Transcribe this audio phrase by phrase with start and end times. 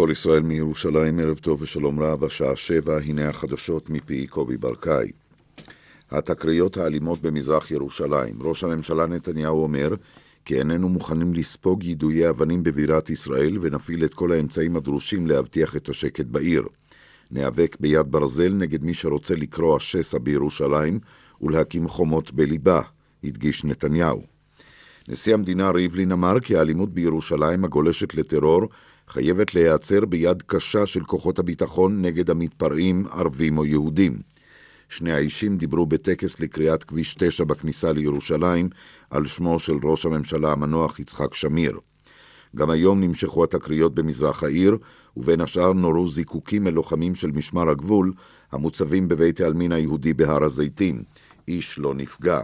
[0.00, 5.10] כל ישראל מירושלים, ערב טוב ושלום רב, השעה שבע, הנה החדשות מפי קובי ברקאי.
[6.10, 8.42] התקריות האלימות במזרח ירושלים.
[8.42, 9.94] ראש הממשלה נתניהו אומר
[10.44, 15.88] כי איננו מוכנים לספוג יידויי אבנים בבירת ישראל ונפעיל את כל האמצעים הדרושים להבטיח את
[15.88, 16.62] השקט בעיר.
[17.30, 20.98] ניאבק ביד ברזל נגד מי שרוצה לקרוע שסע בירושלים
[21.40, 22.80] ולהקים חומות בליבה,
[23.24, 24.22] הדגיש נתניהו.
[25.08, 28.68] נשיא המדינה ריבלין אמר כי האלימות בירושלים הגולשת לטרור
[29.10, 34.18] חייבת להיעצר ביד קשה של כוחות הביטחון נגד המתפרעים, ערבים או יהודים.
[34.88, 38.68] שני האישים דיברו בטקס לקריאת כביש 9 בכניסה לירושלים
[39.10, 41.78] על שמו של ראש הממשלה המנוח יצחק שמיר.
[42.56, 44.78] גם היום נמשכו התקריות במזרח העיר,
[45.16, 48.12] ובין השאר נורו זיקוקים אל לוחמים של משמר הגבול
[48.52, 51.02] המוצבים בבית העלמין היהודי בהר הזיתים.
[51.48, 52.40] איש לא נפגע.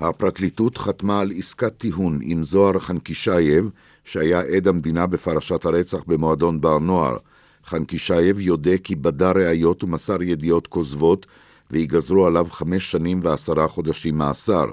[0.00, 3.70] הפרקליטות חתמה על עסקת טיהון עם זוהר חנקישייב,
[4.04, 7.16] שהיה עד המדינה בפרשת הרצח במועדון בר נוער.
[7.64, 11.26] חנקישייב יודה כי בדה ראיות ומסר ידיעות כוזבות,
[11.70, 14.64] ויגזרו עליו חמש שנים ועשרה חודשים מאסר.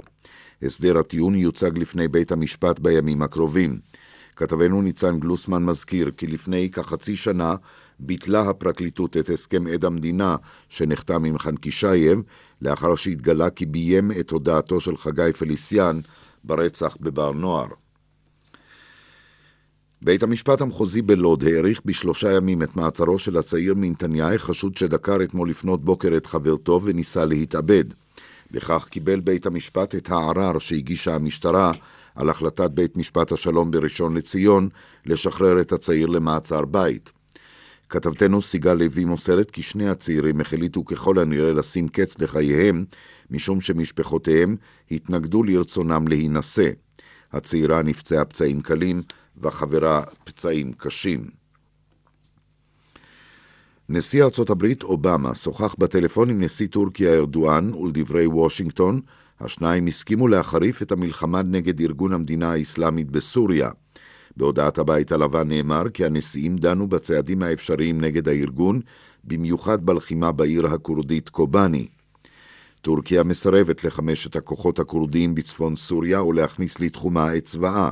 [0.64, 3.80] הסדר הטיעון יוצג לפני בית המשפט בימים הקרובים.
[4.36, 7.56] כתבנו ניצן גלוסמן מזכיר כי לפני כחצי שנה
[8.00, 10.36] ביטלה הפרקליטות את הסכם עד המדינה
[10.70, 12.22] שנחתם עם חנקישייב,
[12.62, 16.00] לאחר שהתגלה כי ביים את הודעתו של חגי פליסיאן
[16.44, 17.68] ברצח בבר נוער.
[20.02, 25.50] בית המשפט המחוזי בלוד האריך בשלושה ימים את מעצרו של הצעיר מנתניהו, חשוד שדקר אתמול
[25.50, 27.84] לפנות בוקר את חברתו וניסה להתאבד.
[28.52, 31.72] בכך קיבל בית המשפט את הערר שהגישה המשטרה
[32.16, 34.70] על החלטת בית משפט השלום בראשון לציון
[35.06, 37.12] לשחרר את הצעיר למעצר בית.
[37.90, 42.86] כתבתנו סיגל לוי מוסרת כי שני הצעירים החליטו ככל הנראה לשים קץ לחייהם,
[43.32, 44.56] משום שמשפחותיהם
[44.92, 46.70] התנגדו לרצונם להינשא.
[47.34, 49.02] הצעירה נפצעה פצעים קלים
[49.42, 51.30] והחברה פצעים קשים.
[53.90, 59.02] נשיא ארצות הברית אובמה שוחח בטלפון עם נשיא טורקיה ארדואן ולדברי וושינגטון,
[59.40, 63.70] השניים הסכימו להחריף את המלחמה נגד ארגון המדינה האסלאמית בסוריה.
[64.38, 68.82] בהודעת הבית הלבן נאמר כי הנשיאים דנו בצעדים האפשריים נגד הארגון,
[69.24, 71.88] במיוחד בלחימה בעיר הכורדית קובאני.
[72.82, 77.92] טורקיה מסרבת לחמשת הכוחות הכורדיים בצפון סוריה ולהכניס לתחומה את צבאה.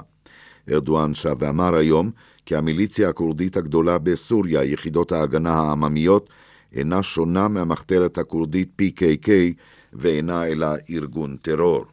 [0.71, 2.11] ארדואן שב ואמר היום
[2.45, 6.29] כי המיליציה הכורדית הגדולה בסוריה, יחידות ההגנה העממיות,
[6.73, 9.29] אינה שונה מהמחתרת הכורדית PKK
[9.93, 11.85] ואינה אלא ארגון טרור.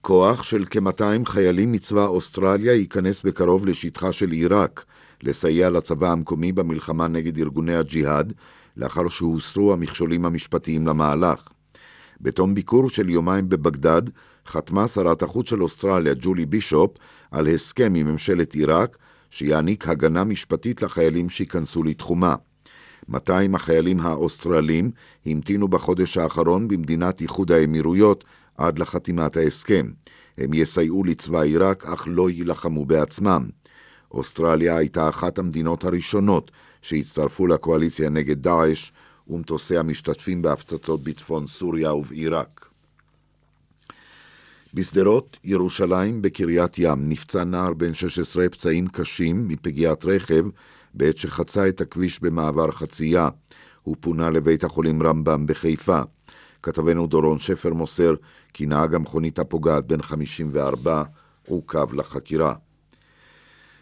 [0.00, 4.84] כוח של כ-200 חיילים מצבא אוסטרליה ייכנס בקרוב לשטחה של עיראק,
[5.22, 8.32] לסייע לצבא המקומי במלחמה נגד ארגוני הג'יהאד,
[8.76, 11.48] לאחר שהוסרו המכשולים המשפטיים למהלך.
[12.20, 14.02] בתום ביקור של יומיים בבגדד,
[14.48, 16.90] חתמה שרת החוץ של אוסטרליה, ג'ולי בישופ,
[17.30, 18.98] על הסכם עם ממשלת עיראק,
[19.30, 22.34] שיעניק הגנה משפטית לחיילים שייכנסו לתחומה.
[23.08, 24.90] 200 החיילים האוסטרלים
[25.26, 28.24] המתינו בחודש האחרון במדינת איחוד האמירויות
[28.56, 29.86] עד לחתימת ההסכם.
[30.38, 33.48] הם יסייעו לצבא עיראק, אך לא יילחמו בעצמם.
[34.10, 36.50] אוסטרליה הייתה אחת המדינות הראשונות
[36.82, 38.90] שהצטרפו לקואליציה נגד דאעש
[39.28, 42.67] ומטוסי המשתתפים בהפצצות בצפון סוריה ובעיראק.
[44.74, 50.44] בשדרות, ירושלים, בקריית ים, נפצע נער בן 16 פצעים קשים מפגיעת רכב
[50.94, 53.28] בעת שחצה את הכביש במעבר חצייה.
[53.82, 56.00] הוא פונה לבית החולים רמב"ם בחיפה.
[56.62, 58.14] כתבנו דורון שפר מוסר
[58.54, 61.02] כי נהג המכונית הפוגעת בן 54
[61.46, 62.54] עוכב לחקירה.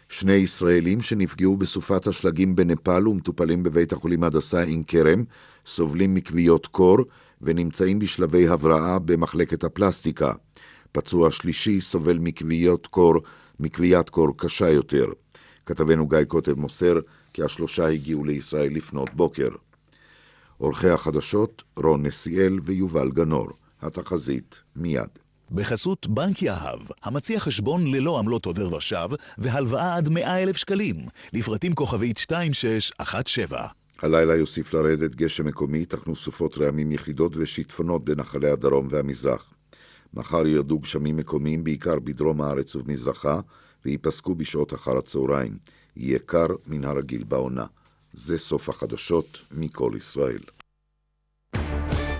[0.09, 5.23] שני ישראלים שנפגעו בסופת השלגים בנפאל ומטופלים בבית החולים הדסה עין כרם
[5.65, 6.97] סובלים מכוויות קור
[7.41, 10.33] ונמצאים בשלבי הבראה במחלקת הפלסטיקה.
[10.91, 13.15] פצוע שלישי סובל מכוויות קור,
[13.59, 15.05] מכוויית קור קשה יותר.
[15.65, 16.99] כתבנו גיא קוטב מוסר
[17.33, 19.49] כי השלושה הגיעו לישראל לפנות בוקר.
[20.57, 23.47] עורכי החדשות רון נסיאל ויובל גנור.
[23.81, 25.09] התחזית מיד.
[25.51, 30.95] בחסות בנק יהב, המציע חשבון ללא עמלות עובר ושב והלוואה עד 100 אלף שקלים,
[31.33, 33.67] לפרטים כוכבית 2617.
[34.01, 39.53] הלילה יוסיף לרדת גשם מקומי, תחנו סופות רעמים יחידות ושיטפונות בנחלי הדרום והמזרח.
[40.17, 43.39] מחר ירדו גשמים מקומיים בעיקר בדרום הארץ ובמזרחה,
[43.85, 45.57] וייפסקו בשעות אחר הצהריים.
[45.97, 47.65] יהיה קר מן הרגיל בעונה.
[48.13, 50.39] זה סוף החדשות מכל ישראל.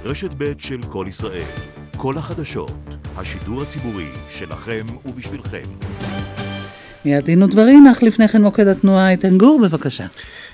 [0.03, 1.49] רשת ב' של כל ישראל,
[1.97, 2.71] כל החדשות,
[3.15, 5.63] השידור הציבורי שלכם ובשבילכם.
[7.05, 10.05] מיד דין ודברים, אך לפני כן מוקד התנועה איתן גור, בבקשה.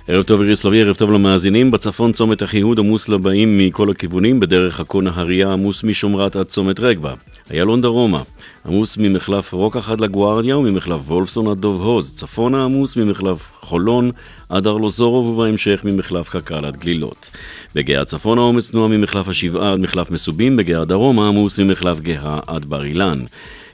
[0.08, 1.72] ערב טוב איריס לביא, ערב טוב למאזינים.
[1.72, 7.14] בצפון צומת אחיהוד עמוס לבאים מכל הכיוונים, בדרך עכו נהריה עמוס משומרת עד צומת רגבה.
[7.52, 8.22] איילון דרומה,
[8.66, 14.12] עמוס ממחלף רוקח עד לגוארדיה וממחלף וולפסון עד דוב הוז, צפונה עמוס ממחלף חולון
[14.50, 17.30] עד ארלוזורוב ובהמשך ממחלף קק"ל עד גלילות.
[17.76, 22.66] בגאה צפונה עומס תנועה ממחלף השבעה עד מחלף מסובים, בגאה דרומה עמוס ממחלף גאה עד
[22.66, 23.20] בר אילן.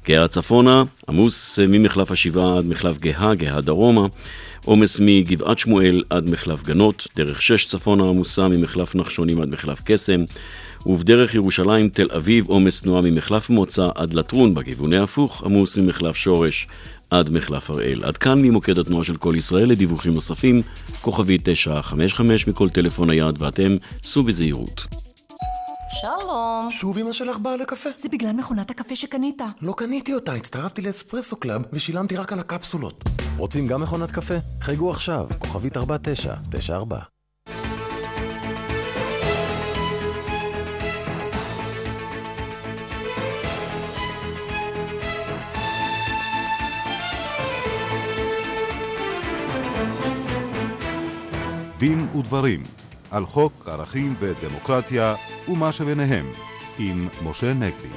[0.08, 4.08] גאה צפונה עמוס ממחלף השבעה עד מחלף גאה, גאה דרומה.
[4.66, 10.24] עומס מגבעת שמואל עד מחלף גנות, דרך שש צפונה עמוסה ממחלף נחשונים עד מחלף קסם,
[10.86, 16.68] ובדרך ירושלים תל אביב עומס תנועה ממחלף מוצא עד לטרון בכיוון ההפוך, עמוס ממחלף שורש
[17.10, 18.04] עד מחלף הראל.
[18.04, 20.62] עד כאן ממוקד התנועה של כל ישראל לדיווחים נוספים,
[21.02, 24.86] כוכבי 955 מכל טלפון נייד, ואתם סעו בזהירות.
[26.02, 26.68] שלום.
[26.72, 27.90] שוב אמא שלך באה לקפה?
[27.98, 29.42] זה בגלל מכונת הקפה שקנית.
[29.62, 33.04] לא קניתי אותה, הצטרפתי לאספרסו קלאב ושילמתי רק על הקפסולות.
[33.38, 34.36] רוצים גם מכונת קפה?
[34.62, 37.19] חייגו עכשיו, כוכבית 4994.
[51.80, 52.64] דין ודברים
[53.12, 55.16] על חוק ערכים ודמוקרטיה
[55.48, 56.26] ומה שביניהם
[56.80, 57.88] עם משה נגבי.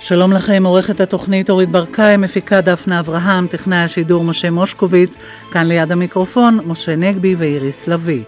[0.00, 5.10] שלום לכם, עורכת התוכנית אורית ברקאי, מפיקה דפנה אברהם, טכנאי השידור משה מושקוביץ,
[5.52, 8.22] כאן ליד המיקרופון משה נגבי ואיריס לביא.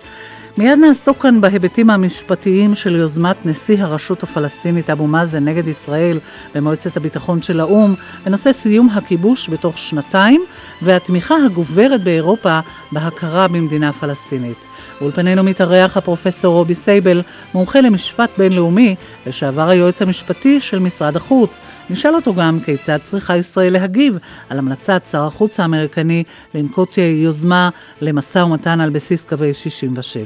[0.59, 6.21] מיד נעסוק כאן בהיבטים המשפטיים של יוזמת נשיא הרשות הפלסטינית אבו מאזן נגד ישראל
[6.55, 7.95] במועצת הביטחון של האו"ם
[8.25, 10.45] בנושא סיום הכיבוש בתוך שנתיים
[10.83, 12.61] והתמיכה הגוברת באירופה
[12.93, 14.76] בהכרה במדינה פלסטינית.
[15.01, 17.23] באולפנינו מתארח הפרופסור רובי סייבל,
[17.55, 18.95] מומחה למשפט בינלאומי,
[19.27, 21.61] לשעבר היועץ המשפטי של משרד החוץ.
[21.91, 24.19] נשאל אותו גם כיצד צריכה ישראל להגיב
[24.51, 27.71] על המלצת שר החוץ האמריקני לנקוט יוזמה
[28.01, 30.25] למשא ומתן על בסיס קווי 67.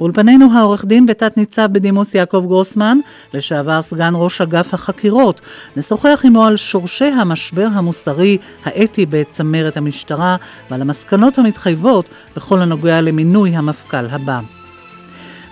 [0.00, 2.98] באולפנינו העורך דין ותת ניצב בדימוס יעקב גרוסמן,
[3.34, 5.40] לשעבר סגן ראש אגף החקירות.
[5.76, 10.36] נשוחח עמו על שורשי המשבר המוסרי האתי בצמרת המשטרה
[10.70, 14.40] ועל המסקנות המתחייבות בכל הנוגע למינוי המפכ"ל הבא.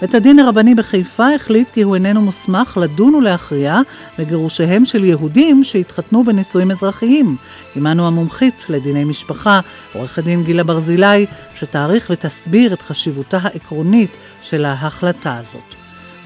[0.01, 3.81] בית הדין הרבני בחיפה החליט כי הוא איננו מוסמך לדון ולהכריע
[4.19, 7.37] בגירושיהם של יהודים שהתחתנו בנישואים אזרחיים.
[7.77, 9.61] עמנו המומחית לדיני משפחה,
[9.93, 14.11] עורכת דין גילה ברזילי, שתעריך ותסביר את חשיבותה העקרונית
[14.43, 15.75] של ההחלטה הזאת.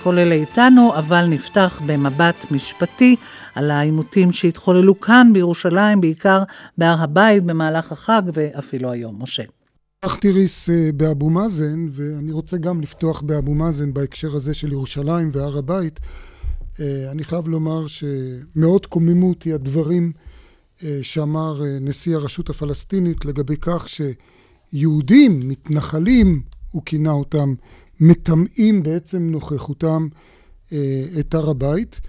[0.02, 3.16] כל אלה איתנו, אבל נפתח במבט משפטי
[3.54, 6.42] על העימותים שהתחוללו כאן בירושלים, בעיקר
[6.78, 9.22] בהר הבית במהלך החג ואפילו היום.
[9.22, 9.42] משה.
[10.20, 15.58] תיריס אה, באבו מאזן, ואני רוצה גם לפתוח באבו מאזן בהקשר הזה של ירושלים והר
[15.58, 16.00] הבית.
[16.80, 20.12] אה, אני חייב לומר שמאוד קוממו אותי הדברים
[20.84, 27.54] אה, שאמר נשיא הרשות הפלסטינית לגבי כך שיהודים, מתנחלים, הוא כינה אותם,
[28.02, 30.08] מטמאים בעצם נוכחותם
[31.20, 32.00] את הר הבית.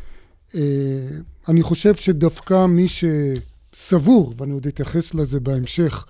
[1.48, 6.06] אני חושב שדווקא מי שסבור, ואני עוד אתייחס לזה בהמשך,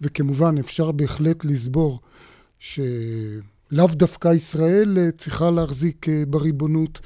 [0.00, 2.00] וכמובן אפשר בהחלט לסבור
[2.58, 7.00] שלאו דווקא ישראל אה, צריכה להחזיק אה, בריבונות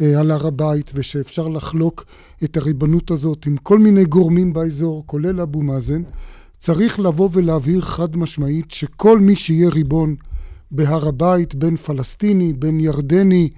[0.00, 2.04] אה, על הר הבית ושאפשר לחלוק
[2.44, 6.02] את הריבונות הזאת עם כל מיני גורמים באזור, כולל אבו מאזן,
[6.58, 10.16] צריך לבוא ולהבהיר חד משמעית שכל מי שיהיה ריבון
[10.72, 13.48] בהר הבית, בין פלסטיני, בין ירדני,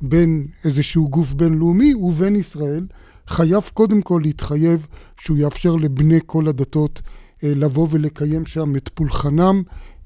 [0.00, 2.86] בין איזשהו גוף בינלאומי ובין ישראל,
[3.26, 4.86] חייב קודם כל להתחייב
[5.20, 7.02] שהוא יאפשר לבני כל הדתות
[7.44, 9.62] אה, לבוא ולקיים שם את פולחנם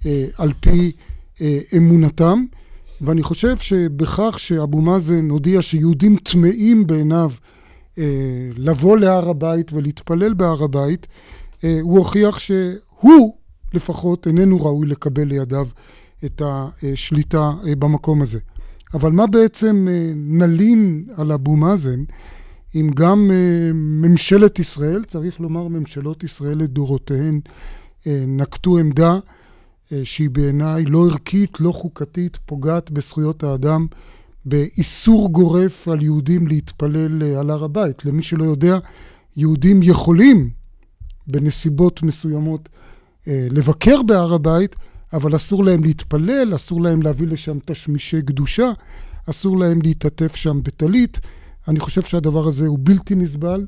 [0.07, 0.93] אה, על פי
[1.41, 2.45] אה, אמונתם.
[3.00, 7.31] ואני חושב שבכך שאבו מאזן הודיע שיהודים טמאים בעיניו
[8.57, 11.07] לבוא להר הבית ולהתפלל בהר הבית,
[11.62, 13.35] הוא הוכיח שהוא
[13.75, 15.69] לפחות איננו ראוי לקבל לידיו
[16.25, 18.39] את השליטה במקום הזה.
[18.95, 22.05] אבל מה בעצם נלין על אבו מאזן?
[22.75, 27.41] אם גם uh, ממשלת ישראל, צריך לומר ממשלות ישראל לדורותיהן,
[28.27, 29.19] נקטו עמדה
[30.05, 33.87] שהיא בעיניי לא ערכית, לא חוקתית, פוגעת בזכויות האדם,
[34.45, 38.05] באיסור גורף על יהודים להתפלל על הר הבית.
[38.05, 38.79] למי שלא יודע,
[39.37, 40.51] יהודים יכולים
[41.27, 42.69] בנסיבות מסוימות
[43.27, 44.77] לבקר בהר הבית,
[45.12, 48.71] אבל אסור להם להתפלל, אסור להם להביא לשם תשמישי קדושה,
[49.31, 51.21] אסור להם להתעטף שם בטלית.
[51.69, 53.67] אני חושב שהדבר הזה הוא בלתי נסבל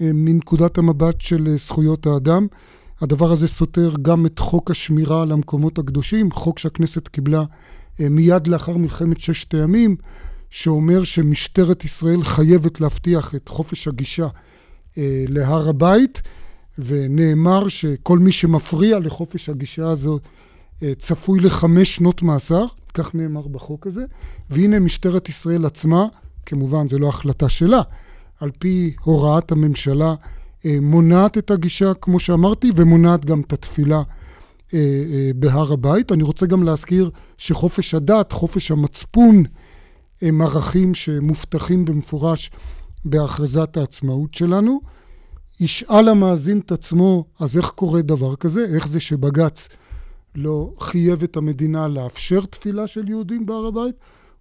[0.00, 2.46] אה, מנקודת המבט של אה, זכויות האדם.
[3.00, 7.44] הדבר הזה סותר גם את חוק השמירה על המקומות הקדושים, חוק שהכנסת קיבלה
[8.00, 9.96] אה, מיד לאחר מלחמת ששת הימים,
[10.50, 14.28] שאומר שמשטרת ישראל חייבת להבטיח את חופש הגישה
[15.28, 16.22] להר הבית,
[16.78, 20.18] ונאמר שכל מי שמפריע לחופש הגישה הזו
[20.98, 24.04] צפוי לחמש שנות מאסר, כך נאמר בחוק הזה,
[24.50, 26.06] והנה משטרת ישראל עצמה
[26.46, 27.82] כמובן, זו לא החלטה שלה,
[28.40, 30.14] על פי הוראת הממשלה,
[30.66, 34.02] אה, מונעת את הגישה, כמו שאמרתי, ומונעת גם את התפילה
[34.74, 34.78] אה,
[35.12, 36.12] אה, בהר הבית.
[36.12, 39.42] אני רוצה גם להזכיר שחופש הדת, חופש המצפון,
[40.22, 42.50] הם ערכים שמובטחים במפורש
[43.04, 44.80] בהכרזת העצמאות שלנו.
[45.60, 48.64] ישאל המאזין את עצמו, אז איך קורה דבר כזה?
[48.74, 49.68] איך זה שבג"ץ
[50.34, 53.94] לא חייב את המדינה לאפשר תפילה של יהודים בהר הבית?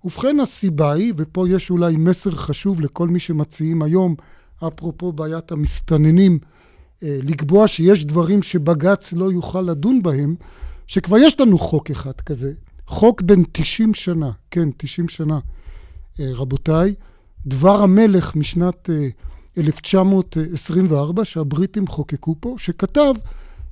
[0.04, 4.16] ובכן, הסיבה היא, ופה יש אולי מסר חשוב לכל מי שמציעים היום,
[4.68, 6.40] אפרופו בעיית המסתננים,
[7.04, 10.36] אה, לקבוע שיש דברים שבג"ץ לא יוכל לדון בהם,
[10.88, 12.54] שכבר יש לנו חוק אחד כזה,
[12.88, 15.40] חוק בן 90 שנה, כן, 90 שנה,
[16.20, 16.94] אה, רבותיי,
[17.46, 18.90] דבר המלך משנת
[19.58, 23.14] 1924, אה, שהבריטים חוקקו פה, שכתב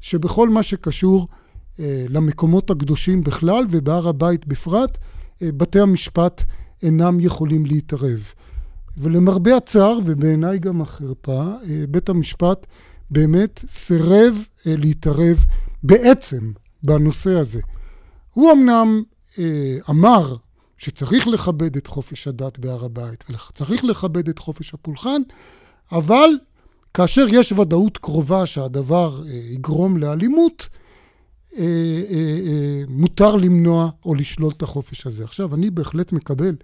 [0.01, 1.27] שבכל מה שקשור
[2.09, 4.97] למקומות הקדושים בכלל ובהר הבית בפרט,
[5.41, 6.43] בתי המשפט
[6.83, 8.31] אינם יכולים להתערב.
[8.97, 11.43] ולמרבה הצער, ובעיניי גם החרפה,
[11.89, 12.67] בית המשפט
[13.11, 15.45] באמת סירב אה, להתערב
[15.83, 16.51] בעצם
[16.83, 17.61] בנושא הזה.
[18.33, 19.03] הוא אמנם
[19.39, 20.35] אה, אמר
[20.77, 25.21] שצריך לכבד את חופש הדת בהר הבית וצריך לכבד את חופש הפולחן,
[25.91, 26.29] אבל
[26.93, 30.69] כאשר יש ודאות קרובה שהדבר אה, יגרום לאלימות,
[31.55, 31.63] אה,
[32.11, 35.23] אה, אה, מותר למנוע או לשלול את החופש הזה.
[35.23, 36.55] עכשיו, אני בהחלט מקבל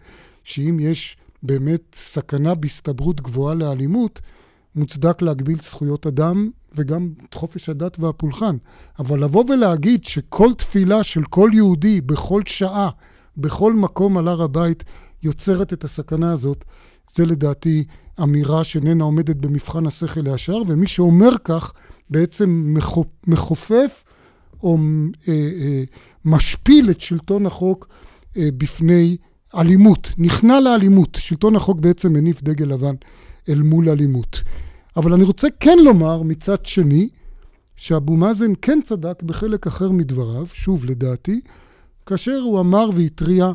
[0.44, 4.22] שאם יש באמת סכנה בהסתברות גבוהה לאלימות,
[4.76, 8.58] מוצדק להגביל זכויות אדם וגם את חופש הדת והפולחן.
[9.00, 12.90] אבל לבוא ולהגיד שכל תפילה של כל יהודי בכל שעה,
[13.38, 14.84] בכל מקום על הר הבית,
[15.24, 16.66] יוצרת את הסכנה הזאת,
[17.14, 17.84] זה לדעתי
[18.24, 21.74] אמירה שאיננה עומדת במבחן השכל הישר, ומי שאומר כך
[22.10, 22.76] בעצם
[23.28, 24.04] מכופף
[24.64, 24.78] או
[25.28, 25.84] אה, אה,
[26.26, 27.88] משפיל את שלטון החוק
[28.38, 29.18] אה, בפני
[29.56, 31.18] אלימות, נכנע לאלימות.
[31.22, 32.96] שלטון החוק בעצם מניף דגל לבן
[33.50, 34.42] אל מול אלימות.
[34.98, 37.10] אבל אני רוצה כן לומר מצד שני,
[37.76, 41.42] שאבו מאזן כן צדק בחלק אחר מדבריו, שוב לדעתי,
[42.06, 43.52] כאשר הוא אמר והתריע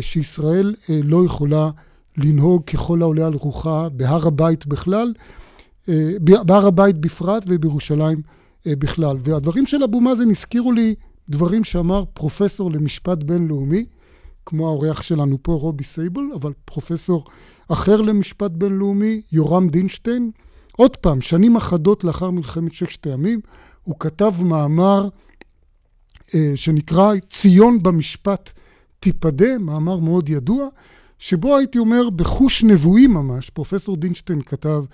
[0.00, 1.70] שישראל לא יכולה
[2.16, 5.12] לנהוג ככל העולה על רוחה בהר הבית בכלל,
[6.20, 8.22] בהר הבית בפרט ובירושלים
[8.68, 9.16] בכלל.
[9.20, 10.94] והדברים של אבו מאזן הזכירו לי
[11.28, 13.84] דברים שאמר פרופסור למשפט בינלאומי,
[14.46, 17.24] כמו האורח שלנו פה, רובי סייבל, אבל פרופסור
[17.68, 20.30] אחר למשפט בינלאומי, יורם דינשטיין,
[20.76, 23.40] עוד פעם, שנים אחדות לאחר מלחמת ששת הימים,
[23.82, 25.08] הוא כתב מאמר
[26.34, 28.52] אה, שנקרא ציון במשפט
[29.00, 30.68] תיפדה, מאמר מאוד ידוע,
[31.18, 34.84] שבו הייתי אומר בחוש נבואי ממש, פרופסור דינשטיין כתב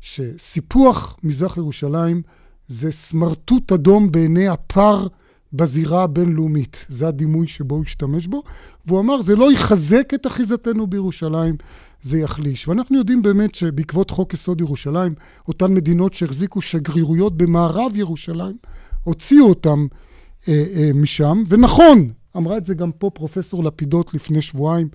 [0.00, 2.22] שסיפוח מזרח ירושלים
[2.68, 5.06] זה סמרטוט אדום בעיני הפר
[5.52, 6.86] בזירה הבינלאומית.
[6.88, 8.42] זה הדימוי שבו הוא השתמש בו.
[8.86, 11.54] והוא אמר, זה לא יחזק את אחיזתנו בירושלים,
[12.02, 12.68] זה יחליש.
[12.68, 15.14] ואנחנו יודעים באמת שבעקבות חוק יסוד ירושלים,
[15.48, 18.56] אותן מדינות שהחזיקו שגרירויות במערב ירושלים,
[19.04, 19.86] הוציאו אותם
[20.48, 21.42] אה, אה, משם.
[21.48, 24.88] ונכון, אמרה את זה גם פה פרופסור לפידות לפני שבועיים,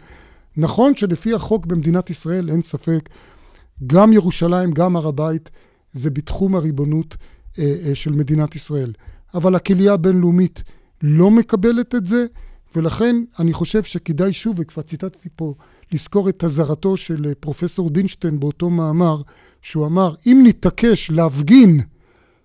[0.58, 3.10] נכון שלפי החוק במדינת ישראל, אין ספק,
[3.88, 5.50] גם ירושלים, גם הר הבית,
[5.92, 7.18] זה בתחום הריבונות
[7.94, 8.94] של מדינת ישראל.
[9.34, 10.64] אבל הקהילה הבינלאומית
[11.04, 12.26] לא מקבלת את זה,
[12.76, 15.54] ולכן אני חושב שכדאי שוב, וכבר ציטטתי פה,
[15.92, 19.22] לזכור את אזהרתו של אה, פרופסור דינשטיין באותו מאמר,
[19.62, 21.80] שהוא אמר, אם נתעקש להפגין,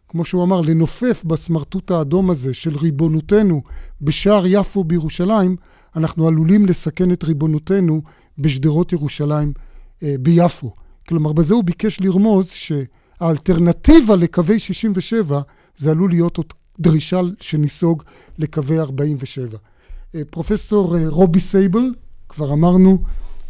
[0.09, 3.63] כמו שהוא אמר, לנופף בסמרטוט האדום הזה של ריבונותנו
[4.01, 5.57] בשער יפו בירושלים,
[5.97, 8.03] אנחנו עלולים לסכן את ריבונותנו
[8.39, 9.53] בשדרות ירושלים
[10.03, 10.71] אה, ביפו.
[11.09, 12.51] כלומר, בזה הוא ביקש לרמוז
[13.19, 15.41] שהאלטרנטיבה לקווי 67
[15.77, 18.03] זה עלול להיות עוד דרישה שניסוג
[18.39, 19.59] לקווי 47.
[20.15, 21.93] אה, פרופסור אה, רובי סייבל,
[22.29, 22.99] כבר אמרנו,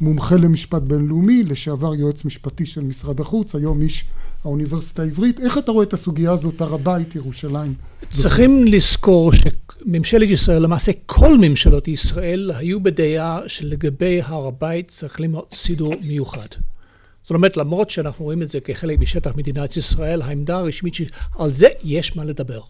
[0.01, 4.05] מומחה למשפט בינלאומי, לשעבר יועץ משפטי של משרד החוץ, היום איש
[4.45, 5.41] האוניברסיטה העברית.
[5.41, 7.75] איך אתה רואה את הסוגיה הזאת, הר הבית, ירושלים?
[8.11, 15.55] צריכים לזכור שממשלת ישראל, למעשה כל ממשלות ישראל, היו בדעה שלגבי הר הבית צריך להיות
[15.55, 16.47] סידור מיוחד.
[17.27, 21.69] זאת אומרת, למרות שאנחנו רואים את זה כחלק משטח מדינת ישראל, העמדה הרשמית שעל זה
[21.85, 22.61] יש מה לדבר.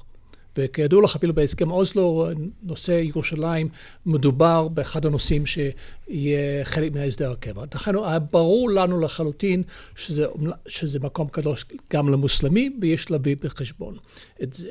[0.59, 2.29] וכידוע לך, אפילו בהסכם אוסלו,
[2.63, 3.69] נושא ירושלים
[4.07, 7.65] מדובר באחד הנושאים שיהיה חלק מההסדר הקבע.
[7.75, 7.93] לכן
[8.31, 9.63] ברור לנו לחלוטין
[9.97, 10.27] שזה,
[10.69, 13.95] שזה מקום קדוש גם למוסלמים, ויש להביא בחשבון
[14.43, 14.71] את זה.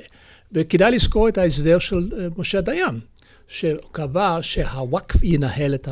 [0.51, 2.99] וכדאי לזכור את ההסדר של אה, משה דיין.
[3.47, 5.87] שקבע שהוואקף ינהל את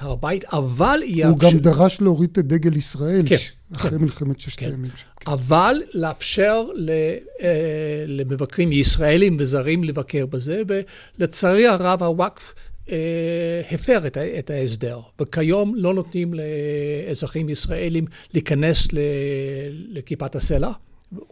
[0.00, 1.28] הר הבית, אבל יאפשר...
[1.28, 3.36] הוא גם דרש להוריד את דגל ישראל כן,
[3.74, 4.66] אחרי כן, מלחמת ששת כן.
[4.66, 4.90] הימים.
[4.90, 5.30] כן.
[5.30, 6.64] אבל לאפשר
[7.42, 10.62] אה, למבקרים ישראלים וזרים לבקר בזה,
[11.18, 12.54] ולצערי הרב הוואקף
[13.70, 18.04] הפר את, את ההסדר, וכיום לא נותנים לאזרחים ישראלים
[18.34, 18.88] להיכנס
[19.88, 20.70] לכיפת הסלע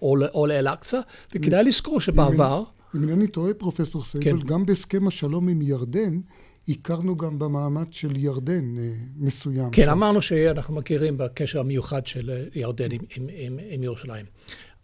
[0.03, 1.01] או, או לאל-אקצא,
[1.35, 2.63] וכדאי לזכור שבעבר...
[2.97, 4.47] אם אינני טועה, פרופסור סייבל, כן.
[4.47, 6.21] גם בהסכם השלום עם ירדן,
[6.69, 9.71] הכרנו גם במעמד של ירדן אה, מסוים.
[9.71, 9.91] כן, שם.
[9.91, 14.27] אמרנו שאנחנו מכירים בקשר המיוחד של ירדן עם, עם, עם, עם ירושלים.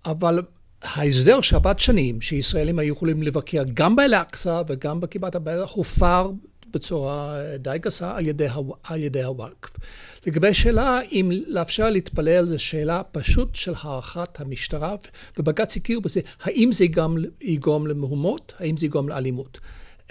[0.04, 0.42] אבל
[0.82, 6.30] ההסדר שעבד שנים, שישראלים היו יכולים לבקר גם באל-אקצא וגם בכיבת הבעיה, הופר
[6.76, 8.46] בצורה די גסה על ידי,
[8.84, 9.70] על ידי הוואקף.
[10.26, 14.94] לגבי שאלה אם לאפשר להתפלל, זו שאלה פשוט של הערכת המשטרה,
[15.38, 19.58] ובג"ץ הכיר בזה, האם זה גם יגרום למהומות, האם זה יגרום לאלימות.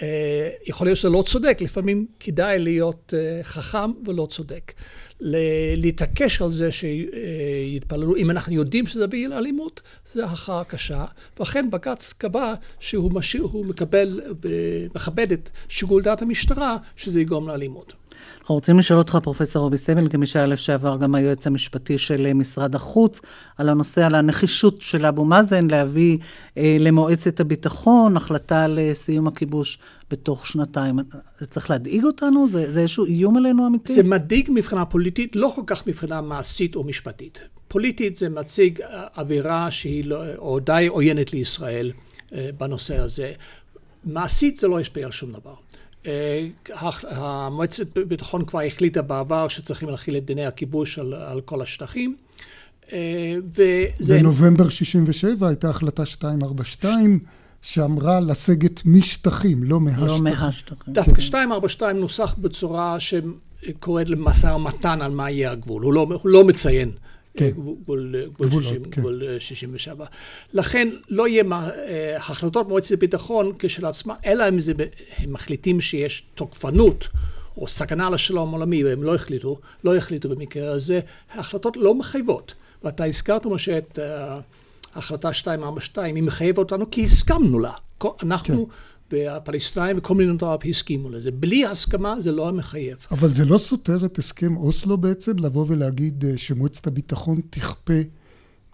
[0.02, 4.72] אה, יכול להיות שזה לא צודק, לפעמים כדאי להיות אה, חכם ולא צודק.
[5.76, 9.80] להתעקש על זה שיתפללו, אם אנחנו יודעים שזה יביא לאלימות,
[10.12, 11.04] זה הכרעה קשה.
[11.38, 17.92] ואכן בג"ץ קבע שהוא משאיר, מקבל ומכבד את שיקול דעת המשטרה, שזה יגרום לאלימות.
[18.40, 22.34] אנחנו רוצים לשאול אותך, פרופסור רובי סייבל, כמי שהיה לשעבר גם היועץ המשפטי של אה,
[22.34, 23.20] משרד החוץ,
[23.56, 26.18] על הנושא, על הנחישות של אבו מאזן להביא
[26.56, 29.78] אה, למועצת הביטחון החלטה על אה, סיום הכיבוש
[30.10, 30.98] בתוך שנתיים.
[31.38, 32.48] זה צריך להדאיג אותנו?
[32.48, 33.94] זה, זה איזשהו איום עלינו אמיתי?
[33.94, 37.40] זה מדאיג מבחינה פוליטית, לא כל כך מבחינה מעשית או משפטית.
[37.68, 41.92] פוליטית זה מציג אה, אווירה שהיא לא, או די עוינת לישראל
[42.32, 43.32] אה, בנושא הזה.
[44.04, 45.54] מעשית זה לא ישפיע על שום דבר.
[46.06, 46.48] אה,
[47.08, 52.16] המועצת ביטחון כבר החליטה בעבר שצריכים להכיל את דיני הכיבוש על, על כל השטחים.
[52.92, 54.18] אה, וזה...
[54.18, 57.18] בנובמבר 67' הייתה החלטה 242
[57.62, 60.06] שאמרה לסגת משטחים, לא מהשטחים.
[60.06, 60.94] לא מהשטחים.
[60.94, 65.82] דווקא 242 נוסח בצורה שקוראת למשא ומתן על מה יהיה הגבול.
[65.82, 66.90] הוא לא, הוא לא מציין
[67.36, 67.50] כן.
[67.50, 69.00] גבול, גבול, 60, כן.
[69.00, 70.04] גבול 67.
[70.04, 70.10] אה,
[70.52, 74.72] לכן לא יהיה אה, החלטות מועצת הביטחון כשלעצמה, אלא אם זה,
[75.16, 77.08] הם מחליטים שיש תוקפנות
[77.56, 81.00] או סכנה לשלום עולמי, והם לא החליטו, לא החליטו במקרה הזה,
[81.30, 82.54] ההחלטות לא מחייבות.
[82.84, 87.72] ואתה הזכרת, משה, את uh, החלטה 242, היא מחייבת אותנו כי הסכמנו לה.
[88.22, 88.66] אנחנו...
[88.66, 88.72] כן.
[89.10, 91.30] והפלסטינאים וכל מדינות ערב הסכימו לזה.
[91.30, 92.96] בלי הסכמה זה לא מחייב.
[93.10, 98.00] אבל זה לא סותר את הסכם אוסלו בעצם, לבוא ולהגיד אה, שמועצת הביטחון תכפה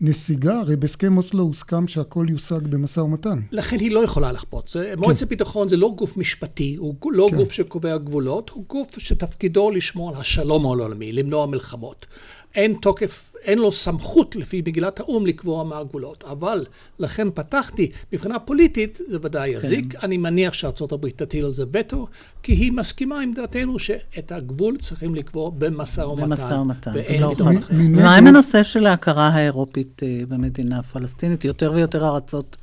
[0.00, 0.58] נסיגה?
[0.58, 3.40] הרי בהסכם אוסלו הוסכם שהכל יושג במשא ומתן.
[3.52, 4.70] לכן היא לא יכולה לכפות.
[4.70, 4.94] כן.
[4.98, 7.36] מועצת הביטחון זה לא גוף משפטי, הוא לא כן.
[7.36, 12.06] גוף שקובע גבולות, הוא גוף שתפקידו לשמור על השלום העולמי, למנוע מלחמות.
[12.54, 16.24] אין תוקף אין לו סמכות לפי מגילת האו"ם לקבוע מה הגבולות.
[16.24, 16.64] אבל,
[16.98, 19.58] לכן פתחתי, מבחינה פוליטית זה ודאי כן.
[19.58, 20.04] יזיק.
[20.04, 22.06] אני מניח שארה"ב תטיל על זה וטו,
[22.42, 26.28] כי היא מסכימה עם דעתנו שאת הגבול צריכים לקבוע במשא ומתן.
[26.28, 26.92] במשא ומתן.
[27.20, 27.44] לא אחר.
[27.70, 31.44] מה עם הנושא של ההכרה האירופית אה, במדינה הפלסטינית?
[31.44, 32.56] יותר ויותר ארצות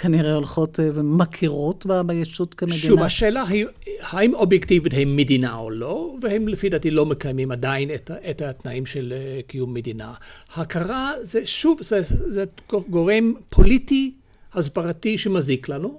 [0.00, 2.78] כנראה הולכות אה, ומכירות בישות כמדינה.
[2.78, 3.66] שוב, השאלה היא,
[4.00, 8.86] האם אובייקטיבית הם מדינה או לא, והם לפי דעתי לא מקיימים עדיין את, את התנאים
[8.86, 10.12] של אה, קיום מדינה.
[10.54, 12.44] הכרה זה, שוב, זה, זה
[12.90, 14.14] גורם פוליטי,
[14.54, 15.96] הסברתי שמזיק לנו,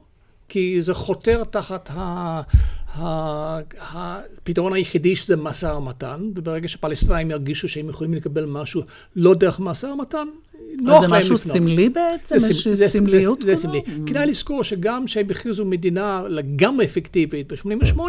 [0.49, 2.41] כי זה חותר תחת ה...
[3.79, 8.81] הפתרון היחידי שזה משא ומתן, וברגע שפלסטינים ירגישו שהם יכולים לקבל משהו
[9.15, 10.27] לא דרך משא ומתן,
[10.77, 11.09] נוח להם לפנות.
[11.09, 12.35] זה משהו סמלי בעצם?
[12.35, 13.81] יש סמליות זה סמלי.
[14.05, 17.99] כדאי לזכור שגם כשהם הכריזו מדינה לגמרי אפקטיבית ב-88,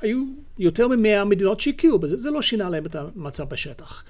[0.00, 0.24] היו
[0.58, 4.04] יותר מ-100 מדינות שהכירו בזה, זה לא שינה להם את המצב בשטח.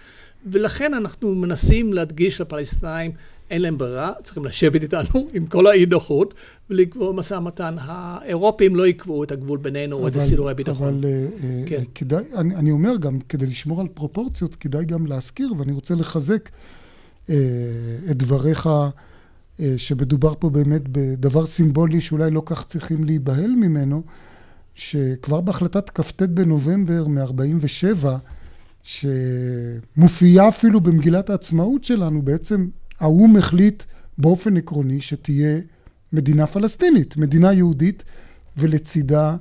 [0.46, 3.10] ולכן אנחנו מנסים להדגיש לפלסטינאים,
[3.50, 6.34] אין להם ברירה, צריכים לשבת איתנו עם כל האי נוחות
[6.70, 7.76] ולקבוע משא ומתן.
[7.80, 10.88] האירופים לא יקבעו את הגבול בינינו או את סידורי הביטחון.
[10.88, 11.26] אבל אה,
[11.66, 11.82] כן.
[11.94, 16.48] כדאי, אני, אני אומר גם, כדי לשמור על פרופורציות, כדאי גם להזכיר, ואני רוצה לחזק
[16.48, 16.50] אה,
[18.10, 18.66] את דבריך,
[19.60, 24.02] אה, שמדובר פה באמת בדבר סימבולי שאולי לא כך צריכים להיבהל ממנו,
[24.74, 28.06] שכבר בהחלטת כ"ט בנובמבר מ-47,
[28.82, 32.68] שמופיעה אפילו במגילת העצמאות שלנו, בעצם
[33.00, 33.82] האו"ם החליט
[34.18, 35.60] באופן עקרוני שתהיה
[36.12, 38.04] מדינה פלסטינית, מדינה יהודית,
[38.56, 39.36] ולצידה אה,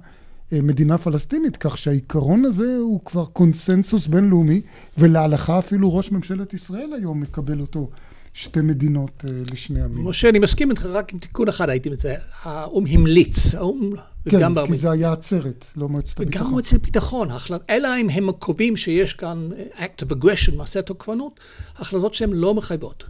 [0.53, 4.61] מדינה פלסטינית, כך שהעיקרון הזה הוא כבר קונסנזוס בינלאומי,
[4.97, 7.89] ולהלכה אפילו ראש ממשלת ישראל היום מקבל אותו.
[8.33, 10.07] שתי מדינות uh, לשני עמים.
[10.07, 12.19] משה, אני מסכים איתך, רק עם תיקון אחד הייתי מציין.
[12.43, 13.91] האו"ם המליץ, האו"ם...
[14.29, 14.75] כן, כי בארמין.
[14.75, 16.41] זה היה עצרת, לא מועצת הביטחון.
[16.41, 17.27] וגם מועצת הביטחון,
[17.69, 21.39] אלא אם הם קובעים שיש כאן act of aggression, מעשה תוקפנות,
[21.77, 23.03] החלטות שהן לא מחייבות.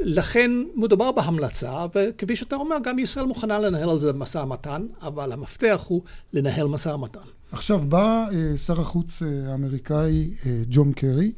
[0.00, 5.32] לכן מדובר בהמלצה, וכפי שאתה אומר, גם ישראל מוכנה לנהל על זה משא ומתן, אבל
[5.32, 6.02] המפתח הוא
[6.32, 7.20] לנהל משא ומתן.
[7.52, 11.32] עכשיו בא uh, שר החוץ uh, האמריקאי uh, ג'ון קרי,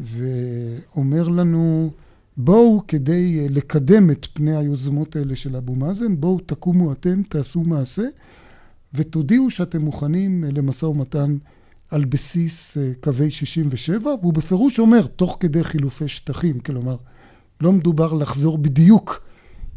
[0.00, 1.90] ואומר לנו,
[2.36, 7.60] בואו כדי uh, לקדם את פני היוזמות האלה של אבו מאזן, בואו תקומו אתם, תעשו
[7.60, 8.06] מעשה,
[8.94, 11.36] ותודיעו שאתם מוכנים למשא ומתן
[11.90, 16.96] על בסיס קווי 67, והוא בפירוש אומר, תוך כדי חילופי שטחים, כלומר,
[17.62, 19.20] לא מדובר לחזור בדיוק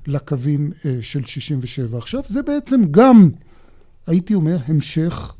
[0.07, 0.71] לקווים
[1.01, 1.97] של 67.
[1.97, 3.29] עכשיו, זה בעצם גם,
[4.07, 5.35] הייתי אומר, המשך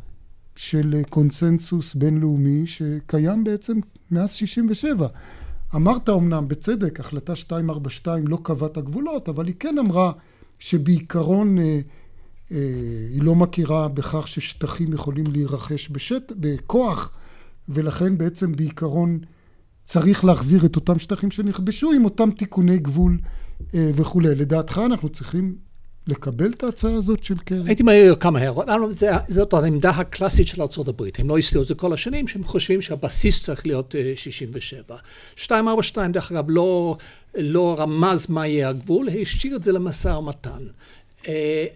[0.55, 3.79] של קונסנזוס בינלאומי שקיים בעצם
[4.11, 5.07] מאז 67.
[5.75, 10.11] אמרת אמנם בצדק, החלטה 242 לא קבעה את הגבולות, אבל היא כן אמרה
[10.59, 11.79] שבעיקרון אה,
[12.51, 12.57] אה,
[13.11, 16.31] היא לא מכירה בכך ששטחים יכולים להירכש בשט...
[16.39, 17.11] בכוח,
[17.69, 19.19] ולכן בעצם בעיקרון
[19.85, 23.17] צריך להחזיר את אותם שטחים שנכבשו עם אותם תיקוני גבול
[23.75, 24.35] אה, וכולי.
[24.35, 25.55] לדעתך אנחנו צריכים
[26.07, 27.61] לקבל את ההצעה הזאת של קרי?
[27.65, 28.65] הייתי מעיר כמה הערות.
[29.27, 31.03] זאת העמדה הקלאסית של ארה"ב.
[31.17, 34.95] הם לא הסתירו את זה כל השנים, שהם חושבים שהבסיס צריך להיות 67.
[35.37, 36.97] 242, דרך אגב, לא,
[37.35, 40.67] לא רמז מה יהיה הגבול, השאיר את זה למשא ומתן.
[41.23, 41.27] Uh,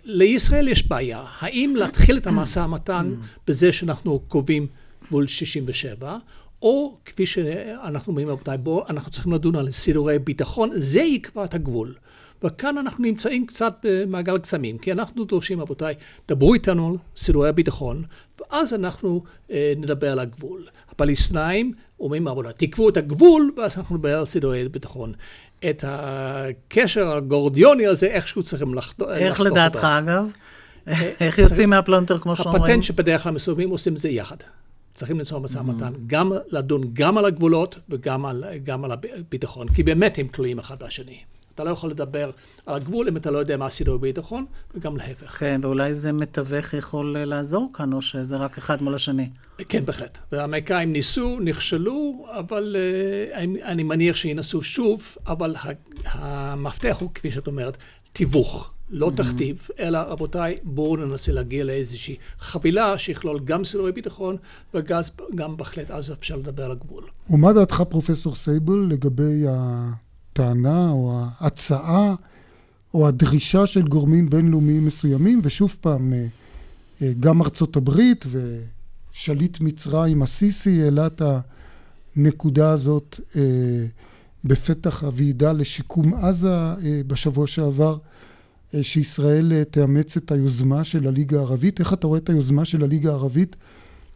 [0.03, 1.23] לישראל יש בעיה.
[1.39, 3.13] האם להתחיל את המשא ומתן
[3.47, 4.67] בזה שאנחנו קובעים
[5.07, 6.17] גבול 67,
[6.61, 11.53] או כפי שאנחנו אומרים, רבותיי, בואו, אנחנו צריכים לדון על סידורי ביטחון, זה יקבע את
[11.53, 11.93] הגבול.
[12.43, 15.93] וכאן אנחנו נמצאים קצת במעגל קסמים, כי אנחנו דורשים, רבותיי,
[16.27, 18.03] דברו איתנו על סידורי הביטחון,
[18.39, 20.67] ואז אנחנו אה, נדבר על הגבול.
[20.89, 25.13] הפלסטינאים אומרים, רבותיי, תקבעו את הגבול, ואז אנחנו נדבר על סידורי ביטחון.
[25.69, 29.19] את הקשר הגורדיוני הזה, איכשהו צריכים לחתוך אותו.
[29.19, 30.25] איך לדעתך, אגב?
[31.19, 32.63] איך יוצאים מהפלונטר, כמו שאומרים?
[32.63, 34.37] הפטנט שבדרך כלל מסוימים עושים זה יחד.
[34.93, 39.83] צריכים למצוא משא ומתן, גם לדון גם על הגבולות וגם על, גם על הביטחון, כי
[39.83, 41.19] באמת הם תלויים אחד בשני.
[41.59, 42.31] אתה לא יכול לדבר
[42.65, 45.39] על הגבול אם אתה לא יודע מה עשינו בביטחון, וגם להפך.
[45.39, 49.29] כן, ואולי זה מתווך יכול לעזור כאן, או שזה רק אחד מול השני.
[49.69, 50.17] כן, בהחלט.
[50.31, 52.75] והאמריקאים ניסו, נכשלו, אבל
[53.33, 55.55] uh, אני מניח שינסו שוב, אבל
[56.05, 57.77] המפתח הוא, כפי שאת אומרת,
[58.13, 58.73] תיווך.
[58.91, 64.35] לא תכתיב, אלא רבותיי, בואו ננסה להגיע לאיזושהי חבילה שיכלול גם סידורי ביטחון
[64.73, 67.03] וגם בהחלט אז אפשר לדבר על הגבול.
[67.29, 72.15] ומה דעתך, פרופסור סייבל, לגבי הטענה או ההצעה
[72.93, 76.13] או הדרישה של גורמים בינלאומיים מסוימים, ושוב פעם,
[77.19, 78.25] גם ארצות הברית
[79.11, 81.21] ושליט מצרים, הסיסי, העלה את
[82.15, 83.19] הנקודה הזאת
[84.43, 86.55] בפתח הוועידה לשיקום עזה
[87.07, 87.97] בשבוע שעבר.
[88.81, 91.79] שישראל תאמץ את היוזמה של הליגה הערבית.
[91.79, 93.55] איך אתה רואה את היוזמה של הליגה הערבית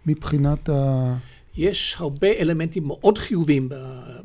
[0.05, 1.15] מבחינת ה...
[1.57, 3.69] יש הרבה אלמנטים מאוד חיוביים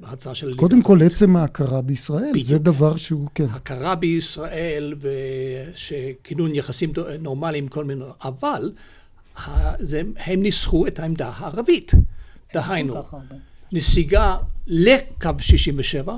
[0.00, 0.60] בהצעה של הליגה.
[0.60, 2.46] קודם כל, עצם ההכרה בישראל, בדיוק.
[2.46, 3.46] זה דבר שהוא, כן.
[3.50, 4.94] הכרה בישראל
[5.74, 8.72] ושכינון יחסים נורמליים כל מיני, אבל
[9.78, 11.92] זה, הם ניסחו את העמדה הערבית.
[12.54, 13.02] דהיינו,
[13.72, 14.36] נסיגה
[14.66, 16.16] לקו 67,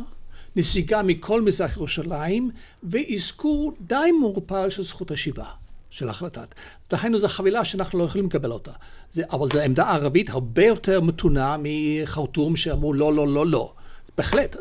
[0.57, 2.51] נסיגה מכל מזרח ירושלים,
[2.83, 5.45] ואזכור די מעורפל של זכות השיבה,
[5.91, 6.55] של החלטת.
[6.91, 8.73] דהיינו, זו חבילה שאנחנו לא יכולים לקבל אותה.
[9.11, 13.73] זה, אבל זו עמדה ערבית הרבה יותר מתונה מחרטום שאמרו לא, לא, לא, לא.
[14.17, 14.57] בהחלט,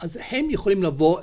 [0.00, 1.20] אז הם יכולים לבוא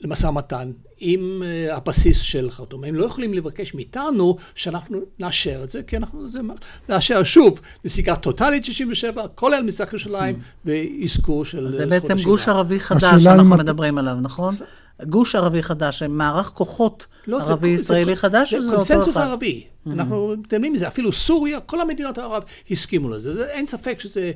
[0.00, 2.84] למשא ומתן עם uh, הבסיס של חרטום.
[2.84, 6.40] הם לא יכולים לבקש מאיתנו שאנחנו נאשר את זה, כי אנחנו זה,
[6.88, 10.38] נאשר שוב נסיגה טוטאלית 67, כולל מזרח ירושלים mm.
[10.64, 11.78] ואזכור של.
[11.78, 14.54] זה בעצם גוש ערבי חדש שאנחנו מדברים עליו, נכון?
[15.04, 19.64] גוש ערבי חדש, מערך כוחות לא, ערבי-ישראלי חדש, זה קונסנזוס ערבי.
[19.64, 19.90] Mm-hmm.
[19.92, 23.34] אנחנו מתאמים מזה, אפילו סוריה, כל המדינות הערב הסכימו לזה.
[23.34, 24.32] זה, אין ספק שזה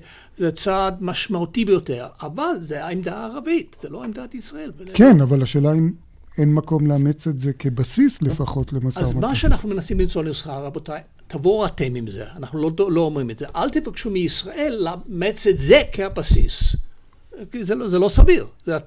[0.54, 4.72] צעד משמעותי ביותר, אבל זה העמדה הערבית, זה לא עמדת ישראל.
[4.94, 5.92] כן, אבל השאלה אם
[6.38, 9.00] אין מקום לאמץ את זה כבסיס לפחות למשא ומתן.
[9.00, 13.30] אז מה שאנחנו מנסים למצוא נוסחה, רבותיי, תבואו אתם עם זה, אנחנו לא, לא אומרים
[13.30, 13.46] את זה.
[13.56, 16.76] אל תבקשו מישראל לאמץ את זה כבסיס.
[17.60, 18.46] זה לא, זה לא סביר.
[18.64, 18.78] זה,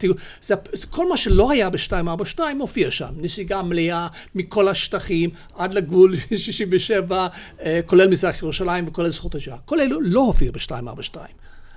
[0.42, 3.14] זה, זה, כל מה שלא היה ב-242 מופיע שם.
[3.18, 7.28] נסיגה מלאה מכל השטחים עד לגבול 67,
[7.62, 9.58] אה, כולל מזרח ירושלים וכולל זכות השעה.
[9.66, 11.18] כל אלו לא הופיע ב-242.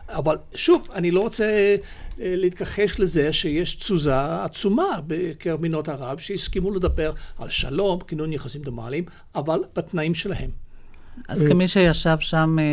[0.09, 1.77] אבל שוב, אני לא רוצה אה,
[2.19, 9.05] להתכחש לזה שיש תזוזה עצומה בקרב מדינות ערב שהסכימו לדבר על שלום, כינון יחסים דומליים,
[9.35, 10.68] אבל בתנאים שלהם.
[11.29, 12.65] אז כמי שישב שם אה,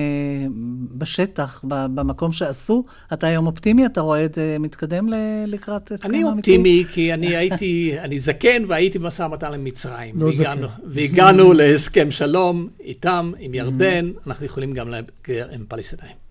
[0.92, 3.86] בשטח, במקום שעשו, אתה היום אופטימי?
[3.86, 5.08] אתה רואה את זה מתקדם
[5.48, 6.26] לקראת הסכם אמיתי?
[6.26, 10.22] אני אופטימי, כי אני הייתי, אני זקן והייתי במשא ומתן עם מצרים.
[10.22, 10.58] לא זקן.
[10.86, 14.88] והגענו להסכם שלום איתם, עם ירדן, אנחנו יכולים גם
[15.52, 16.25] עם פלסטינאים.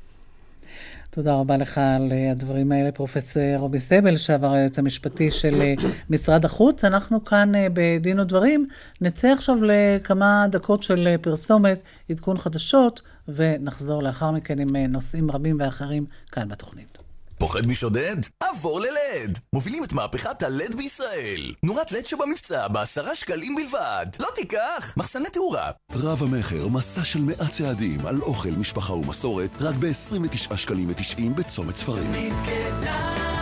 [1.14, 5.74] תודה רבה לך על אה, הדברים האלה, פרופסור רובי סייבל, לשעבר היועץ המשפטי של אה,
[6.10, 6.84] משרד החוץ.
[6.84, 8.66] אנחנו כאן אה, בדין ודברים.
[9.00, 16.06] נצא עכשיו לכמה דקות של פרסומת, עדכון חדשות, ונחזור לאחר מכן עם נושאים רבים ואחרים
[16.32, 17.03] כאן בתוכנית.
[17.38, 18.16] פוחד משודד?
[18.40, 19.38] עבור ללד!
[19.52, 21.52] מובילים את מהפכת הלד בישראל.
[21.62, 24.06] נורת לד שבמבצע בעשרה שקלים בלבד.
[24.20, 24.94] לא תיקח!
[24.96, 25.70] מחסני תאורה.
[25.92, 31.76] רב המכר, מסע של מאה צעדים על אוכל, משפחה ומסורת, רק ב-29 שקלים ו-90 בצומת
[31.76, 32.04] ספרים.
[32.04, 33.33] תמיד כדאי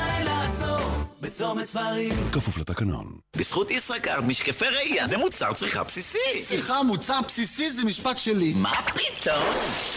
[1.22, 2.14] בצומת ספרים.
[2.32, 3.06] כפוף לתקנון.
[3.36, 6.18] בזכות ישראכרט, משקפי ראייה זה מוצר צריכה בסיסי.
[6.44, 8.52] סליחה, מוצר בסיסי זה משפט שלי.
[8.56, 9.54] מה פתאום?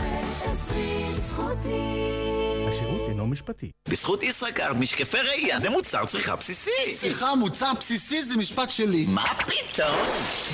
[1.17, 2.13] זכותי
[2.73, 3.71] השירות אינו משפטי.
[3.89, 6.95] בזכות ישראכרט, משקפי ראייה זה מוצר צריכה בסיסי.
[6.95, 9.05] סליחה, מוצר בסיסי זה משפט שלי.
[9.09, 9.97] מה פתאום?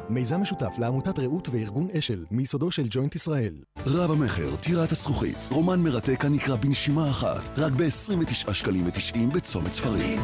[0.09, 3.53] מיזם משותף לעמותת רעות וארגון אשל, מיסודו של ג'וינט ישראל.
[3.85, 10.19] רב המכר, טירת הזכוכית, רומן מרתק הנקרא בנשימה אחת, רק ב-29 שקלים ו-90 בצומת ספרים.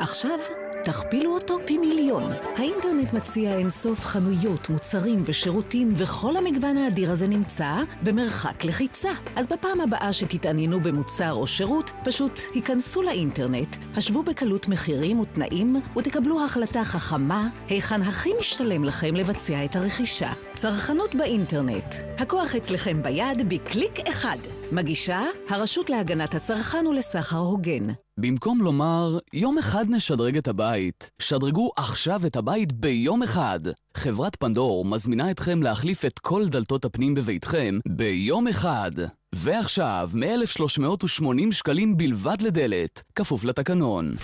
[0.00, 0.38] עכשיו
[0.84, 2.32] תכפילו אותו פי מיליון.
[2.56, 9.10] האינטרנט מציע אינסוף חנויות, מוצרים ושירותים, וכל המגוון האדיר הזה נמצא במרחק לחיצה.
[9.36, 16.44] אז בפעם הבאה שתתעניינו במוצר או שירות, פשוט היכנסו לאינטרנט, השוו בקלות מחירים ותנאים, ותקבלו
[16.44, 20.32] החלטה חכמה, היכן הכי משתלם לכם לבצע את הרכישה.
[20.54, 21.94] צרכנות באינטרנט.
[22.18, 24.38] הכוח אצלכם ביד בקליק אחד.
[24.72, 27.86] מגישה הרשות להגנת הצרכן ולסחר הוגן.
[28.20, 33.60] במקום לומר, יום אחד נשדרג את הבית, שדרגו עכשיו את הבית ביום אחד.
[33.94, 38.90] חברת פנדור מזמינה אתכם להחליף את כל דלתות הפנים בביתכם ביום אחד.
[39.34, 44.16] ועכשיו, מ-1,380 שקלים בלבד לדלת, כפוף לתקנון.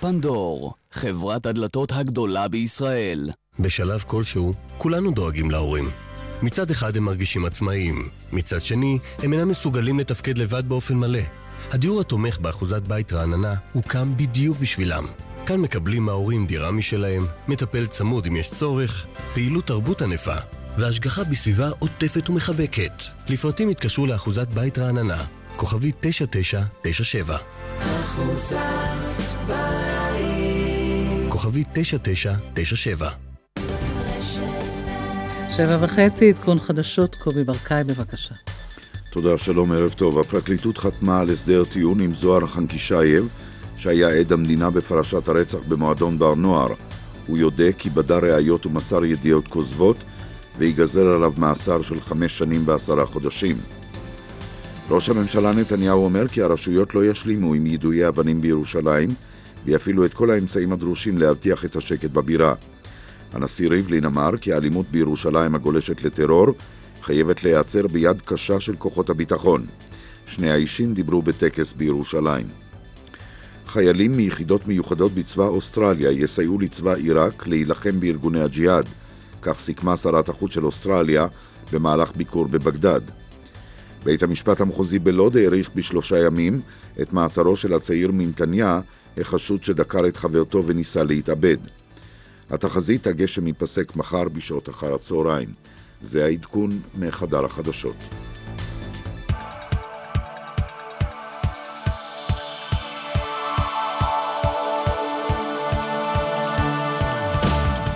[0.00, 3.30] פנדור, חברת הדלתות הגדולה בישראל.
[3.60, 5.84] בשלב כלשהו, כולנו דואגים להורים.
[6.42, 11.20] מצד אחד הם מרגישים עצמאיים, מצד שני, הם אינם מסוגלים לתפקד לבד באופן מלא.
[11.70, 15.04] הדיור התומך באחוזת בית רעננה הוקם בדיוק בשבילם.
[15.46, 20.36] כאן מקבלים ההורים דירה משלהם, מטפל צמוד אם יש צורך, פעילות תרבות ענפה,
[20.78, 23.02] והשגחה בסביבה עוטפת ומחבקת.
[23.28, 25.24] לפרטים התקשרו לאחוזת בית רעננה,
[25.56, 27.36] כוכבי 9997.
[27.78, 28.56] אחוזת
[29.46, 30.00] בית.
[31.28, 33.10] כוכבי 9997.
[35.56, 38.34] שבע וחצי, עדכון חדשות, קובי ברקאי, בבקשה.
[39.12, 40.18] תודה, שלום, ערב טוב.
[40.18, 43.28] הפרקליטות חתמה על הסדר טיעון עם זוהר חנקישייב,
[43.76, 46.68] שהיה עד המדינה בפרשת הרצח במועדון בר נוער.
[47.26, 49.96] הוא יודה כי בדה ראיות ומסר ידיעות כוזבות,
[50.58, 53.56] ויגזר עליו מאסר של חמש שנים ועשרה חודשים.
[54.90, 59.10] ראש הממשלה נתניהו אומר כי הרשויות לא ישלימו עם יידויי אבנים בירושלים,
[59.64, 62.54] ויפעילו את כל האמצעים הדרושים להבטיח את השקט בבירה.
[63.32, 66.54] הנשיא ריבלין אמר כי האלימות בירושלים הגולשת לטרור
[67.02, 69.66] חייבת להיעצר ביד קשה של כוחות הביטחון.
[70.26, 72.46] שני האישים דיברו בטקס בירושלים.
[73.66, 78.86] חיילים מיחידות מיוחדות בצבא אוסטרליה יסייעו לצבא עיראק להילחם בארגוני הג'יהאד,
[79.42, 81.26] כך סיכמה שרת החוץ של אוסטרליה
[81.72, 83.00] במהלך ביקור בבגדד.
[84.04, 86.60] בית המשפט המחוזי בלוד האריך בשלושה ימים
[87.02, 88.80] את מעצרו של הצעיר מנתניה,
[89.18, 91.58] החשוד שדקר את חברתו וניסה להתאבד.
[92.50, 95.48] התחזית הגשם ייפסק מחר בשעות אחר הצהריים.
[96.02, 97.96] זה העדכון מחדר החדשות.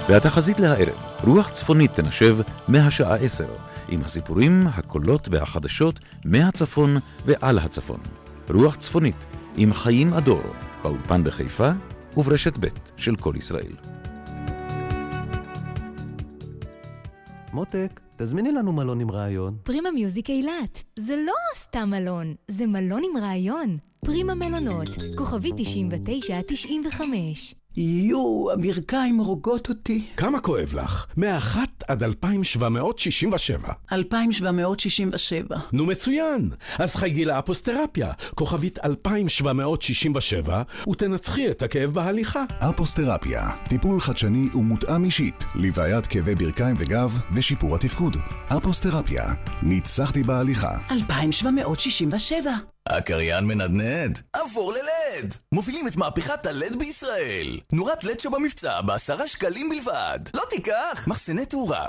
[0.08, 2.36] והתחזית להערב, רוח צפונית תנשב
[2.68, 3.46] מהשעה 10,
[3.88, 8.00] עם הסיפורים, הקולות והחדשות מהצפון ועל הצפון.
[8.50, 10.42] רוח צפונית, עם חיים אדור,
[10.82, 11.70] באולפן בחיפה
[12.16, 13.72] וברשת ב' של כל ישראל.
[17.54, 19.56] מותק, תזמיני לנו מלון עם רעיון.
[19.62, 20.84] פרימה מיוזיק אילת.
[20.98, 23.78] זה לא סתם מלון, זה מלון עם רעיון.
[24.06, 27.00] פרימה מלונות, כוכבי 99-95.
[27.76, 30.06] יואו, הברכיים הורגות אותי.
[30.16, 31.06] כמה כואב לך?
[31.16, 31.58] מ-1
[31.88, 33.72] עד 2,767.
[33.92, 35.56] 2,767.
[35.72, 36.50] נו מצוין!
[36.78, 42.44] אז חייגי לאפוסטרפיה, כוכבית 2,767, ותנצחי את הכאב בהליכה.
[42.58, 48.16] אפוסטרפיה, טיפול חדשני ומותאם אישית, לבעיית כאבי ברכיים וגב ושיפור התפקוד.
[48.48, 49.24] אפוסטרפיה,
[49.62, 50.78] ניצחתי בהליכה.
[50.90, 52.73] 2,767.
[52.88, 54.18] הקריין מנדנד?
[54.32, 55.34] עבור ללד!
[55.52, 57.58] מובילים את מהפכת הלד בישראל.
[57.72, 60.18] נורת לד שבמבצע בעשרה שקלים בלבד.
[60.34, 61.04] לא תיקח!
[61.06, 61.88] מחסני תאורה.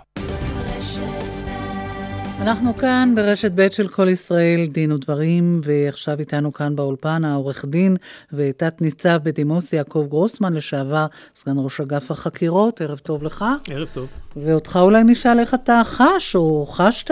[2.41, 7.97] אנחנו כאן ברשת ב' של כל ישראל, דין ודברים, ועכשיו איתנו כאן באולפן העורך דין
[8.33, 11.05] ותת ניצב בדימוס יעקב גרוסמן, לשעבר
[11.35, 13.45] סגן ראש אגף החקירות, ערב טוב לך.
[13.69, 14.07] ערב טוב.
[14.35, 17.11] ואותך אולי נשאל איך אתה חש או חשת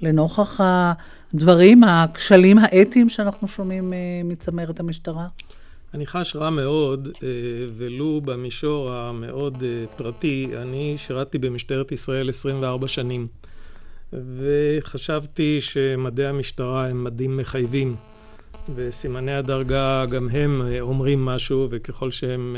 [0.00, 0.60] לנוכח
[1.34, 3.92] הדברים, הכשלים האתיים שאנחנו שומעים
[4.24, 5.26] מצמרת המשטרה.
[5.94, 7.08] אני חש רע מאוד,
[7.76, 9.62] ולו במישור המאוד
[9.96, 13.26] פרטי, אני שירתתי במשטרת ישראל 24 שנים.
[14.12, 17.96] וחשבתי שמדעי המשטרה הם מדים מחייבים,
[18.74, 22.56] וסימני הדרגה גם הם אומרים משהו, וככל שהם,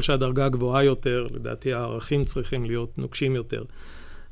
[0.00, 3.62] שהדרגה גבוהה יותר, לדעתי הערכים צריכים להיות נוקשים יותר.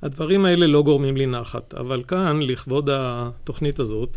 [0.03, 4.17] הדברים האלה לא גורמים לי נחת, אבל כאן, לכבוד התוכנית הזאת,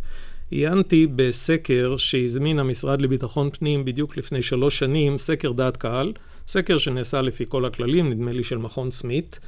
[0.51, 6.13] עיינתי בסקר שהזמין המשרד לביטחון פנים בדיוק לפני שלוש שנים, סקר דעת קהל,
[6.47, 9.39] סקר שנעשה לפי כל הכללים, נדמה לי של מכון סמית.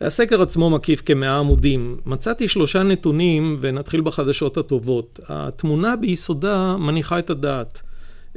[0.00, 1.96] הסקר עצמו מקיף כמאה עמודים.
[2.06, 5.20] מצאתי שלושה נתונים ונתחיל בחדשות הטובות.
[5.28, 7.80] התמונה ביסודה מניחה את הדעת.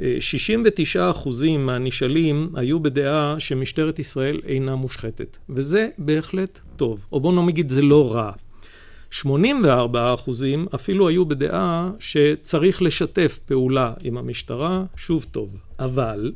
[0.00, 7.82] 69% מהנשאלים היו בדעה שמשטרת ישראל אינה מושחתת, וזה בהחלט טוב, או בואו נגיד זה
[7.82, 8.32] לא רע.
[9.12, 9.24] 84%
[10.74, 15.56] אפילו היו בדעה שצריך לשתף פעולה עם המשטרה, שוב טוב.
[15.78, 16.32] אבל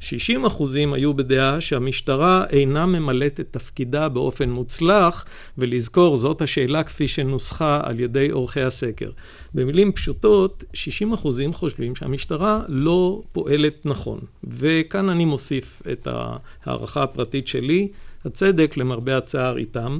[0.00, 5.24] 60 אחוזים היו בדעה שהמשטרה אינה ממלאת את תפקידה באופן מוצלח,
[5.58, 9.10] ולזכור, זאת השאלה כפי שנוסחה על ידי עורכי הסקר.
[9.54, 14.20] במילים פשוטות, 60 אחוזים חושבים שהמשטרה לא פועלת נכון.
[14.44, 17.88] וכאן אני מוסיף את ההערכה הפרטית שלי,
[18.24, 19.98] הצדק למרבה הצער איתם.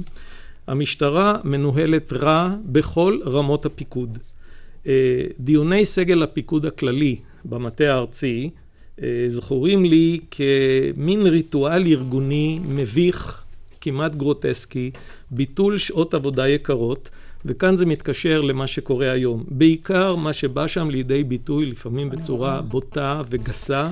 [0.67, 4.17] המשטרה מנוהלת רע בכל רמות הפיקוד.
[4.87, 8.49] אה, דיוני סגל הפיקוד הכללי במטה הארצי
[9.27, 13.43] זכורים לי כמין ריטואל ארגוני מביך,
[13.81, 14.91] כמעט גרוטסקי,
[15.31, 17.09] ביטול שעות עבודה יקרות,
[17.45, 19.43] וכאן זה מתקשר למה שקורה היום.
[19.47, 23.89] בעיקר מה שבא שם לידי ביטוי, לפעמים בצורה בוטה וגסה,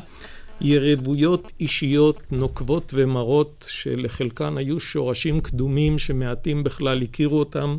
[0.62, 7.78] יריבויות אישיות נוקבות ומרות, שלחלקן היו שורשים קדומים שמעטים בכלל הכירו אותם.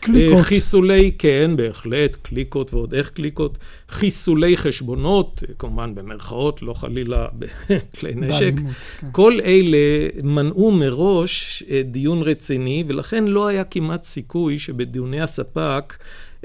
[0.00, 0.38] קליקות.
[0.38, 3.58] אה, חיסולי, כן, בהחלט, קליקות ועוד איך קליקות.
[3.88, 8.40] חיסולי חשבונות, כמובן במרכאות, לא חלילה בכלי נשק.
[8.40, 9.06] באלימות, כן.
[9.12, 15.96] כל אלה מנעו מראש אה, דיון רציני, ולכן לא היה כמעט סיכוי שבדיוני הספ"ק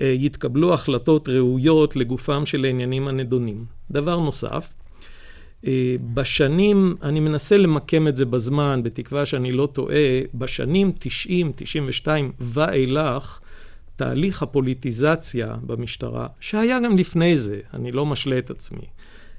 [0.01, 3.66] אה, יתקבלו החלטות ראויות לגופם של העניינים הנדונים.
[3.91, 4.70] דבר נוסף,
[5.68, 12.32] אה, בשנים, אני מנסה למקם את זה בזמן, בתקווה שאני לא טועה, בשנים 90, 92
[12.39, 13.39] ואילך,
[13.96, 18.86] תהליך הפוליטיזציה במשטרה, שהיה גם לפני זה, אני לא משלה את עצמי,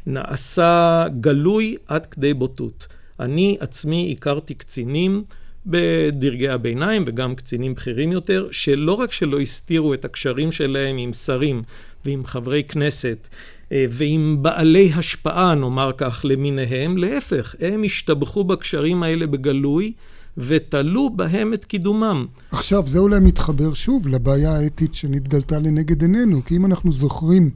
[0.07, 2.87] נעשה גלוי עד כדי בוטות.
[3.21, 5.25] אני עצמי הכרתי קצינים
[5.67, 11.63] בדרגי הביניים וגם קצינים בכירים יותר, שלא רק שלא הסתירו את הקשרים שלהם עם שרים
[12.05, 13.29] ועם חברי כנסת,
[13.73, 19.93] אה, ועם בעלי השפעה, נאמר כך, למיניהם, להפך, הם השתבחו בקשרים האלה בגלוי
[20.39, 22.27] ותלו בהם את קידומם.
[22.51, 27.51] עכשיו, זה אולי מתחבר שוב לבעיה האתית שנתגלתה לנגד עינינו, כי אם אנחנו זוכרים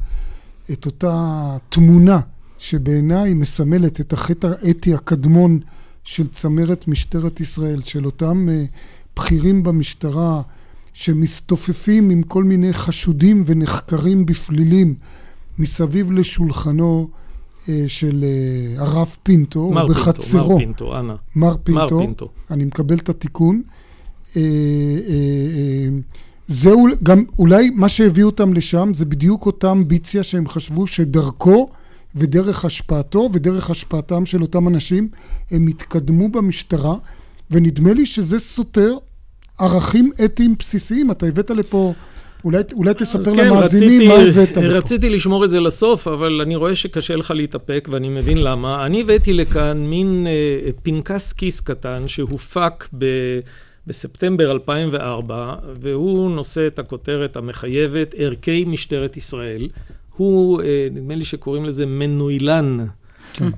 [0.73, 2.21] את אותה תמונה
[2.59, 5.61] שבעיניי מסמלת את החטא האתי הקדמון
[6.05, 8.69] של צמרת משטרת ישראל, של אותם uh,
[9.17, 10.43] בכירים במשטרה
[10.93, 14.95] שמסתופפים עם כל מיני חשודים ונחקרים בפלילים
[15.59, 17.09] מסביב לשולחנו
[17.89, 20.59] של uh, הרב פינטו, מר בחצרו.
[20.59, 21.15] פינטו, מר פינטו, אנא.
[21.37, 22.29] מר פינטו, מר פינטו.
[22.51, 23.63] אני מקבל את התיקון.
[24.25, 24.39] Uh, uh, uh,
[26.47, 31.69] זה אול, גם אולי מה שהביא אותם לשם זה בדיוק אותה אמביציה שהם חשבו שדרכו
[32.15, 35.09] ודרך השפעתו ודרך השפעתם של אותם אנשים
[35.51, 36.95] הם התקדמו במשטרה
[37.51, 38.97] ונדמה לי שזה סותר
[39.59, 41.11] ערכים אתיים בסיסיים.
[41.11, 41.95] אתה הבאת לפה,
[42.45, 44.59] אולי, אולי תספר כן, למאזינים רציתי, מה הבאת.
[44.59, 48.87] רציתי לשמור את זה לסוף, אבל אני רואה שקשה לך להתאפק ואני מבין למה.
[48.87, 53.07] אני הבאתי לכאן מין אה, פנקס כיס קטן שהופק ב...
[53.87, 59.69] בספטמבר 2004, והוא נושא את הכותרת המחייבת ערכי משטרת ישראל.
[60.17, 62.87] הוא, אה, נדמה לי שקוראים לזה מנוילן.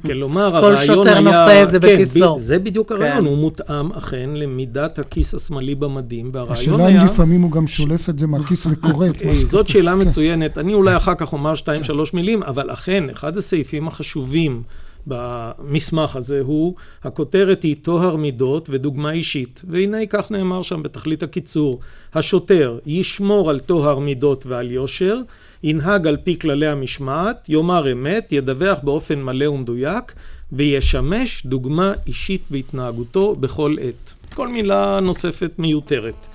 [0.06, 1.16] כלומר, כל הרעיון היה...
[1.16, 2.36] שוטר נושא את זה כן, בכיסו.
[2.36, 3.24] ב- זה בדיוק הרעיון, כן.
[3.24, 7.02] הוא מותאם אכן למידת הכיס השמאלי במדים, והרעיון השאלה היה...
[7.02, 9.66] אם לפעמים הוא גם שולף את זה מהכיס וקורא את מה אה, זאת שכתוב.
[9.66, 9.98] שאלה כן.
[9.98, 10.58] מצוינת.
[10.58, 14.62] אני אולי אחר כך אומר שתיים, שלוש מילים, אבל אכן, אחד הסעיפים החשובים
[15.06, 19.62] במסמך הזה הוא, הכותרת היא טוהר מידות ודוגמה אישית.
[19.68, 21.80] והנה כך נאמר שם בתכלית הקיצור,
[22.14, 25.16] השוטר ישמור על טוהר מידות ועל יושר,
[25.62, 30.12] ינהג על פי כללי המשמעת, יאמר אמת, ידווח באופן מלא ומדויק,
[30.52, 34.12] וישמש דוגמה אישית בהתנהגותו בכל עת.
[34.34, 36.26] כל מילה נוספת מיותרת.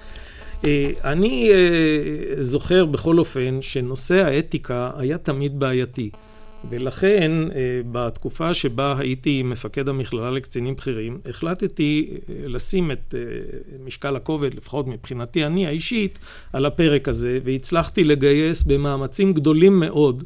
[0.65, 6.09] אה, אני אה, זוכר בכל אופן שנושא האתיקה היה תמיד בעייתי.
[6.69, 13.19] ולכן, אה, בתקופה שבה הייתי מפקד המכללה לקצינים בכירים, החלטתי אה, לשים את אה,
[13.85, 16.19] משקל הכובד, לפחות מבחינתי אני האישית,
[16.53, 20.23] על הפרק הזה, והצלחתי לגייס במאמצים גדולים מאוד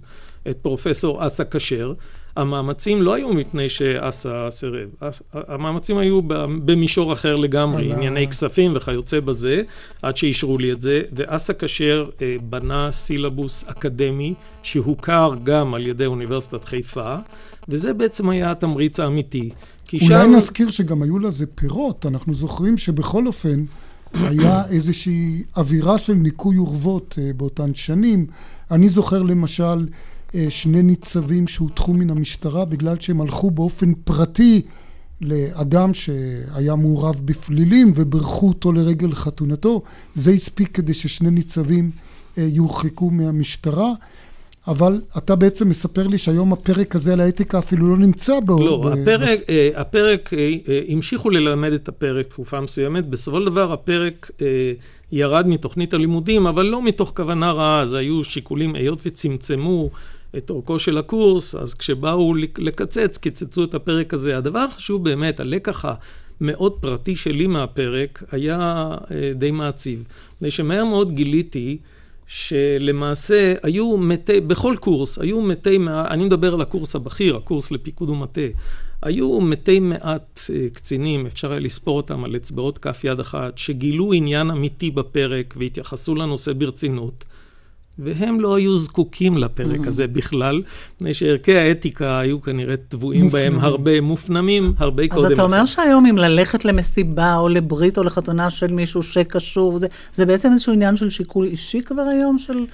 [0.50, 1.94] את פרופסור אסא כשר.
[2.36, 4.90] המאמצים לא היו מפני שאסא סירב,
[5.34, 6.22] המאמצים היו
[6.66, 9.62] במישור אחר לגמרי, על ה- ענייני כספים וכיוצא בזה,
[10.02, 16.06] עד שאישרו לי את זה, ואסא כשר אה, בנה סילבוס אקדמי שהוכר גם על ידי
[16.06, 17.16] אוניברסיטת חיפה,
[17.70, 19.50] וזה בעצם היה התמריץ האמיתי.
[19.94, 20.36] אולי שם...
[20.36, 23.66] נזכיר שגם היו לזה פירות, אנחנו זוכרים שבכל אופן
[24.14, 28.28] היה איזושהי אווירה של ניקוי אורוות אה, באותן שנים.
[28.72, 29.86] אני זוכר למשל
[30.50, 34.62] שני ניצבים שהודחו מן המשטרה בגלל שהם הלכו באופן פרטי
[35.22, 39.82] לאדם שהיה מעורב בפלילים ובירכו אותו לרגל חתונתו.
[40.16, 41.92] זה הספיק כדי ששני ניצבים
[42.38, 43.94] אה, יורחקו מהמשטרה.
[44.68, 48.66] אבל אתה בעצם מספר לי שהיום הפרק הזה על האתיקה אפילו לא נמצא בו.
[48.66, 53.46] לא, ב- הפרק, אה, הפרק, אה, אה, המשיכו ללמד את הפרק תקופה מסוימת, בסופו של
[53.46, 54.48] דבר הפרק אה,
[55.12, 59.90] ירד מתוכנית הלימודים, אבל לא מתוך כוונה רעה, זה היו שיקולים, היות וצמצמו
[60.38, 64.38] את אורכו של הקורס, אז כשבאו לקצץ, קיצצו את הפרק הזה.
[64.38, 65.86] הדבר החשוב באמת, הלקח
[66.42, 70.04] המאוד פרטי שלי מהפרק, היה אה, די מעציב.
[70.36, 71.78] מפני שמהר מאוד גיליתי
[72.28, 78.42] שלמעשה היו מתי, בכל קורס, היו מתי, אני מדבר על הקורס הבכיר, הקורס לפיקוד ומטה,
[79.02, 84.14] היו מתי מעט אה, קצינים, אפשר היה לספור אותם על אצבעות כף יד אחת, שגילו
[84.14, 87.26] עניין אמיתי בפרק והתייחסו לנושא ברצינות.
[88.04, 89.88] והם לא היו זקוקים לפרק mm-hmm.
[89.88, 90.62] הזה בכלל,
[90.96, 95.26] מפני שערכי האתיקה היו כנראה טבועים בהם הרבה, מופנמים הרבה קודם.
[95.26, 99.88] אז אתה אומר שהיום אם ללכת למסיבה או לברית או לחתונה של מישהו שקשור, זה,
[100.14, 102.66] זה בעצם איזשהו עניין של שיקול אישי כבר היום, של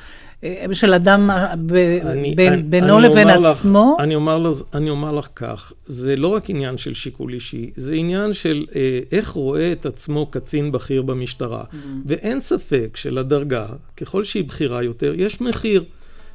[0.73, 3.95] של אדם אה, אני, בין, אני, בינו אני לבין עצמו?
[3.97, 7.93] לך, אני, אומר, אני אומר לך כך, זה לא רק עניין של שיקול אישי, זה
[7.93, 11.63] עניין של אה, איך רואה את עצמו קצין בכיר במשטרה.
[11.63, 11.75] Mm-hmm.
[12.05, 13.67] ואין ספק שלדרגה,
[13.97, 15.83] ככל שהיא בכירה יותר, יש מחיר.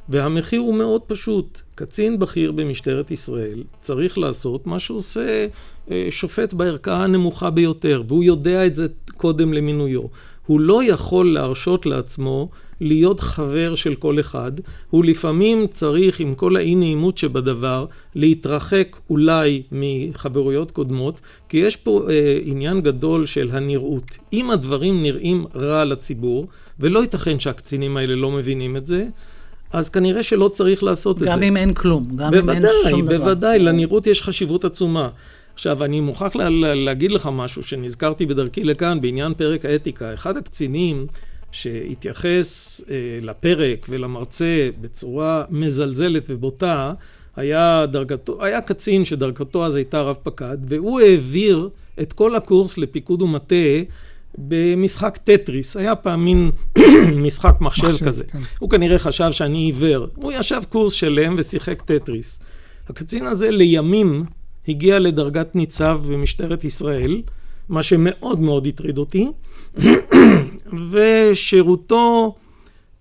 [0.09, 1.61] והמחיר הוא מאוד פשוט.
[1.75, 5.47] קצין בכיר במשטרת ישראל צריך לעשות מה שעושה
[5.91, 8.87] אה, שופט בערכאה הנמוכה ביותר, והוא יודע את זה
[9.17, 10.01] קודם למינויו.
[10.45, 12.49] הוא לא יכול להרשות לעצמו
[12.83, 14.51] להיות חבר של כל אחד,
[14.89, 22.07] הוא לפעמים צריך, עם כל האי נעימות שבדבר, להתרחק אולי מחברויות קודמות, כי יש פה
[22.09, 24.11] אה, עניין גדול של הנראות.
[24.33, 26.47] אם הדברים נראים רע לציבור,
[26.79, 29.05] ולא ייתכן שהקצינים האלה לא מבינים את זה,
[29.71, 31.25] אז כנראה שלא צריך לעשות את זה.
[31.25, 33.17] גם אם אין כלום, גם בוודאי, אם אין שום דבר.
[33.17, 35.09] בוודאי, בוודאי, לנראות יש חשיבות עצומה.
[35.53, 40.13] עכשיו, אני מוכרח לה, לה, להגיד לך משהו שנזכרתי בדרכי לכאן בעניין פרק האתיקה.
[40.13, 41.07] אחד הקצינים
[41.53, 46.93] שהתייחס אה, לפרק ולמרצה בצורה מזלזלת ובוטה,
[47.35, 51.69] היה, דרגתו, היה קצין שדרגתו אז הייתה רב פקד, והוא העביר
[52.01, 53.55] את כל הקורס לפיקוד ומטה
[54.37, 55.77] במשחק טטריס.
[55.77, 56.51] היה פעם מין
[57.25, 58.23] משחק מחשב, מחשב כזה.
[58.23, 58.39] כן.
[58.59, 60.07] הוא כנראה חשב שאני עיוור.
[60.15, 62.39] הוא ישב קורס שלם ושיחק טטריס.
[62.89, 64.25] הקצין הזה לימים
[64.67, 67.21] הגיע לדרגת ניצב במשטרת ישראל,
[67.69, 69.27] מה שמאוד מאוד הטריד אותי,
[70.91, 72.35] ושירותו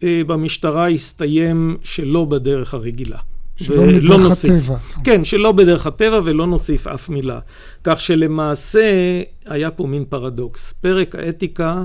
[0.03, 3.19] אה, במשטרה הסתיים שלא בדרך הרגילה.
[3.57, 4.77] שלא בדרך הטבע.
[5.05, 7.39] כן, שלא בדרך הטבע ולא נוסיף אף מילה.
[7.85, 8.91] כך שלמעשה
[9.47, 10.75] היה פה מין פרדוקס.
[10.81, 11.85] פרק האתיקה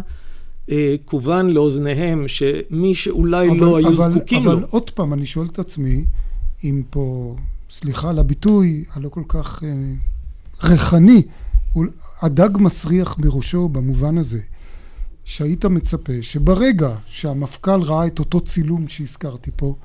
[0.71, 4.57] אה, כוון לאוזניהם שמי שאולי אבל, לא היו אבל, זקוקים אבל לו.
[4.57, 6.05] אבל עוד פעם, אני שואל את עצמי,
[6.63, 7.35] אם פה
[7.69, 9.69] סליחה על הביטוי הלא כל כך אה,
[10.63, 11.21] ריחני,
[12.21, 14.39] הדג מסריח מראשו במובן הזה,
[15.27, 19.75] שהיית מצפה שברגע שהמפכ"ל ראה את אותו צילום שהזכרתי פה,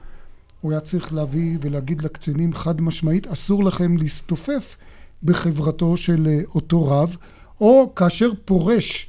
[0.61, 4.77] הוא היה צריך להביא ולהגיד לקצינים חד משמעית, אסור לכם להסתופף
[5.23, 7.17] בחברתו של אה, אותו רב,
[7.61, 9.07] או כאשר פורש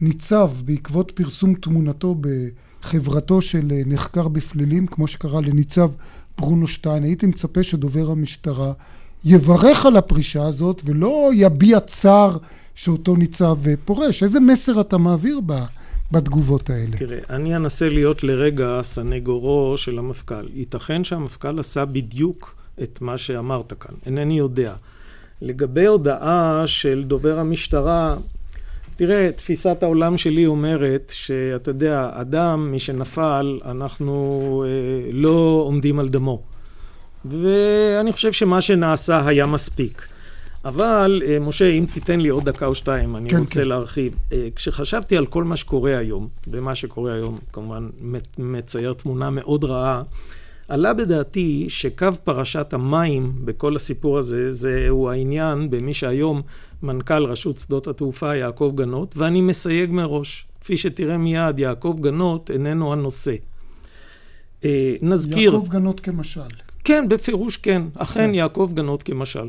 [0.00, 5.90] ניצב בעקבות פרסום תמונתו בחברתו של אה, נחקר בפלילים, כמו שקרה לניצב
[6.38, 8.72] ברונו שטיין, הייתי מצפה שדובר המשטרה
[9.24, 12.38] יברך על הפרישה הזאת ולא יביע צער
[12.76, 14.22] שאותו ניצב פורש.
[14.22, 15.40] איזה מסר אתה מעביר
[16.12, 16.96] בתגובות האלה?
[16.96, 20.48] תראה, אני אנסה להיות לרגע סנגורו של המפכ"ל.
[20.54, 24.74] ייתכן שהמפכ"ל עשה בדיוק את מה שאמרת כאן, אינני יודע.
[25.42, 28.16] לגבי הודעה של דובר המשטרה,
[28.96, 36.08] תראה, תפיסת העולם שלי אומרת שאתה יודע, אדם, מי שנפל, אנחנו אה, לא עומדים על
[36.08, 36.42] דמו.
[37.24, 40.08] ואני חושב שמה שנעשה היה מספיק.
[40.68, 43.68] אבל, אה, משה, אם תיתן לי עוד דקה או שתיים, אני כן, רוצה כן.
[43.68, 44.14] להרחיב.
[44.32, 47.86] אה, כשחשבתי על כל מה שקורה היום, ומה שקורה היום כמובן
[48.38, 50.02] מצייר תמונה מאוד רעה,
[50.68, 56.42] עלה בדעתי שקו פרשת המים בכל הסיפור הזה, זהו העניין במי שהיום
[56.82, 60.46] מנכ"ל רשות שדות התעופה יעקב גנות, ואני מסייג מראש.
[60.60, 63.34] כפי שתראה מיד, יעקב גנות איננו הנושא.
[64.64, 65.52] אה, נזכיר...
[65.52, 66.40] יעקב גנות כמשל.
[66.84, 67.82] כן, בפירוש כן.
[67.94, 68.34] אכן כן.
[68.34, 69.48] יעקב גנות כמשל.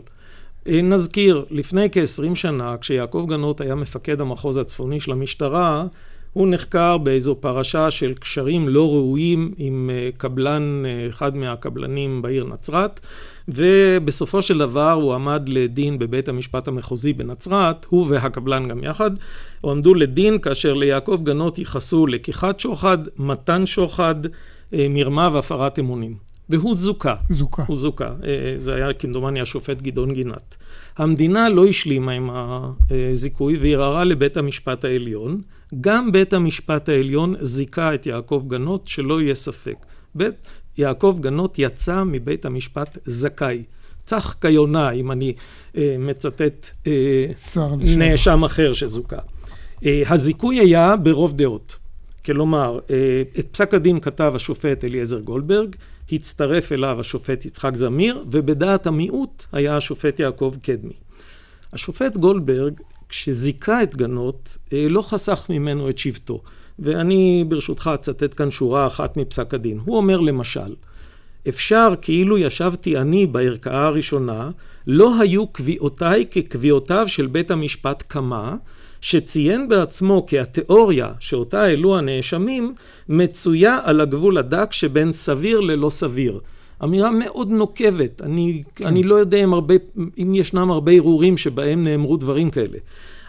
[0.68, 5.86] אה, נזכיר, לפני כ-20 שנה, כשיעקב גנות היה מפקד המחוז הצפוני של המשטרה,
[6.34, 12.46] הוא נחקר באיזו פרשה של קשרים לא ראויים עם אה, קבלן, אה, אחד מהקבלנים בעיר
[12.46, 13.00] נצרת,
[13.48, 19.12] ובסופו של דבר הוא עמד לדין בבית המשפט המחוזי בנצרת, הוא והקבלן גם יחד,
[19.62, 24.16] הועמדו לדין כאשר ליעקב גנות ייחסו לקיחת שוחד, מתן שוחד,
[24.74, 26.28] מרמה והפרת אמונים.
[26.50, 27.16] והוא זוכה.
[27.30, 27.64] זוכה.
[27.68, 28.14] הוא זוכה.
[28.58, 30.56] זה היה כמדומני השופט גדעון גינת.
[30.98, 35.42] המדינה לא השלימה עם הזיכוי וערערה לבית המשפט העליון.
[35.82, 39.86] גם בית המשפט העליון זיכה את יעקב גנות, שלא יהיה ספק.
[40.16, 43.64] בית יעקב גנות יצא מבית המשפט זכאי.
[44.06, 45.34] צח כיונה, אם אני
[45.78, 47.26] אה, מצטט אה,
[47.98, 49.20] נאשם אחר שזוכה.
[49.86, 51.78] אה, הזיכוי היה ברוב דעות.
[52.26, 52.80] כלומר,
[53.40, 55.76] את פסק הדין כתב השופט אליעזר גולדברג,
[56.12, 60.94] הצטרף אליו השופט יצחק זמיר, ובדעת המיעוט היה השופט יעקב קדמי.
[61.74, 62.74] השופט גולדברג,
[63.10, 66.42] כשזיכה את גנות, לא חסך ממנו את שבטו.
[66.80, 69.80] ואני ברשותך אצטט כאן שורה אחת מפסק הדין.
[69.86, 70.76] הוא אומר למשל,
[71.50, 74.50] אפשר כאילו ישבתי אני בערכאה הראשונה,
[74.88, 78.56] לא היו קביעותיי כקביעותיו של בית המשפט קמא,
[79.02, 82.74] שציין בעצמו כי התיאוריה שאותה העלו הנאשמים
[83.10, 86.40] מצויה על הגבול הדק שבין סביר ללא סביר.
[86.84, 88.86] אמירה מאוד נוקבת, אני, כן.
[88.86, 89.76] אני לא יודע אם, הרבה,
[90.18, 92.78] אם ישנם הרבה ערעורים שבהם נאמרו דברים כאלה.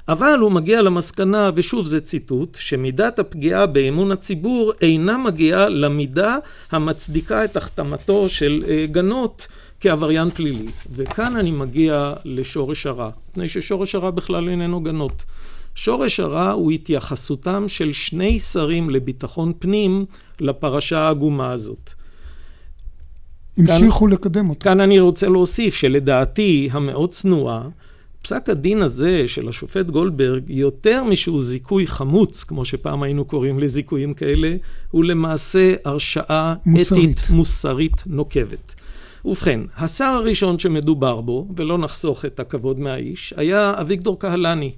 [0.09, 6.37] אבל הוא מגיע למסקנה, ושוב זה ציטוט, שמידת הפגיעה באמון הציבור אינה מגיעה למידה
[6.71, 9.47] המצדיקה את החתמתו של גנות
[9.81, 10.67] כעבריין פלילי.
[10.91, 15.25] וכאן אני מגיע לשורש הרע, מפני ששורש הרע בכלל איננו גנות.
[15.79, 20.05] שורש הרע הוא התייחסותם של שני שרים לביטחון פנים
[20.41, 21.93] לפרשה העגומה הזאת.
[23.59, 24.65] המשיכו לקדם אותה.
[24.65, 27.69] כאן אני רוצה להוסיף שלדעתי המאוד צנועה,
[28.23, 34.15] פסק הדין הזה של השופט גולדברג, יותר משהוא זיכוי חמוץ, כמו שפעם היינו קוראים לזיכויים
[34.15, 34.57] כאלה,
[34.91, 37.19] הוא למעשה הרשעה מוסרית.
[37.19, 38.75] אתית מוסרית נוקבת.
[39.25, 44.73] ובכן, השר הראשון שמדובר בו, ולא נחסוך את הכבוד מהאיש, היה אביגדור קהלני,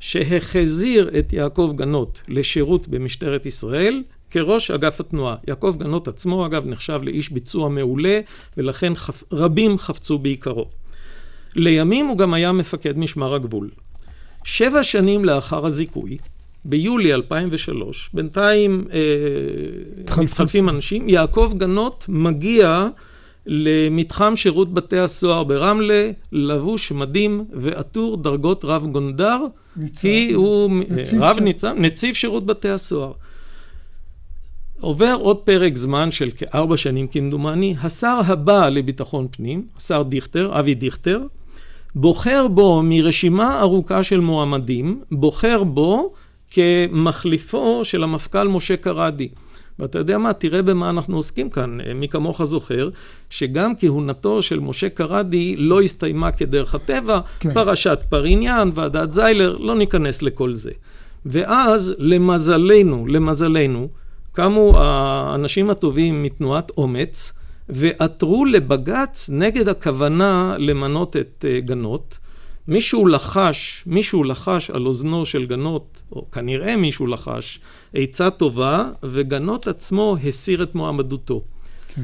[0.00, 5.36] שהחזיר את יעקב גנות לשירות במשטרת ישראל כראש אגף התנועה.
[5.48, 8.20] יעקב גנות עצמו, אגב, נחשב לאיש ביצוע מעולה,
[8.56, 9.22] ולכן חפ...
[9.32, 10.66] רבים חפצו בעיקרו.
[11.54, 13.70] לימים הוא גם היה מפקד משמר הגבול.
[14.44, 16.18] שבע שנים לאחר הזיכוי,
[16.64, 18.98] ביולי 2003, בינתיים אה,
[20.22, 22.88] מתחלפים אנשים, יעקב גנות מגיע
[23.46, 29.38] למתחם שירות בתי הסוהר ברמלה, לבוש מדים ועטור דרגות רב גונדר,
[29.76, 30.70] ניצב, כי הוא
[31.20, 31.38] רב ש...
[31.38, 33.12] ניצב, נציב שירות בתי הסוהר.
[34.80, 40.74] עובר עוד פרק זמן של כארבע שנים כמדומני, השר הבא לביטחון פנים, השר דיכטר, אבי
[40.74, 41.20] דיכטר,
[41.94, 46.12] בוחר בו מרשימה ארוכה של מועמדים, בוחר בו
[46.50, 49.28] כמחליפו של המפכ"ל משה קרדי.
[49.78, 51.78] ואתה יודע מה, תראה במה אנחנו עוסקים כאן.
[51.94, 52.88] מי כמוך זוכר
[53.30, 57.54] שגם כהונתו של משה קרדי לא הסתיימה כדרך הטבע, כן.
[57.54, 60.70] פרשת פריניאן, ועדת זיילר, לא ניכנס לכל זה.
[61.26, 63.88] ואז למזלנו, למזלנו,
[64.32, 67.32] קמו האנשים הטובים מתנועת אומץ,
[67.68, 72.18] ועתרו לבג"ץ נגד הכוונה למנות את אה, גנות.
[72.68, 77.60] מישהו לחש, מישהו לחש על אוזנו של גנות, או כנראה מישהו לחש,
[77.94, 81.42] עצה טובה, וגנות עצמו הסיר את מועמדותו.
[81.94, 82.02] כן.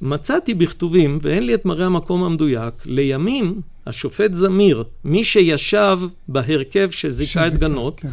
[0.00, 5.98] מצאתי בכתובים, ואין לי את מראה המקום המדויק, לימים השופט זמיר, מי שישב
[6.28, 8.08] בהרכב שזיכה את גנות, כן.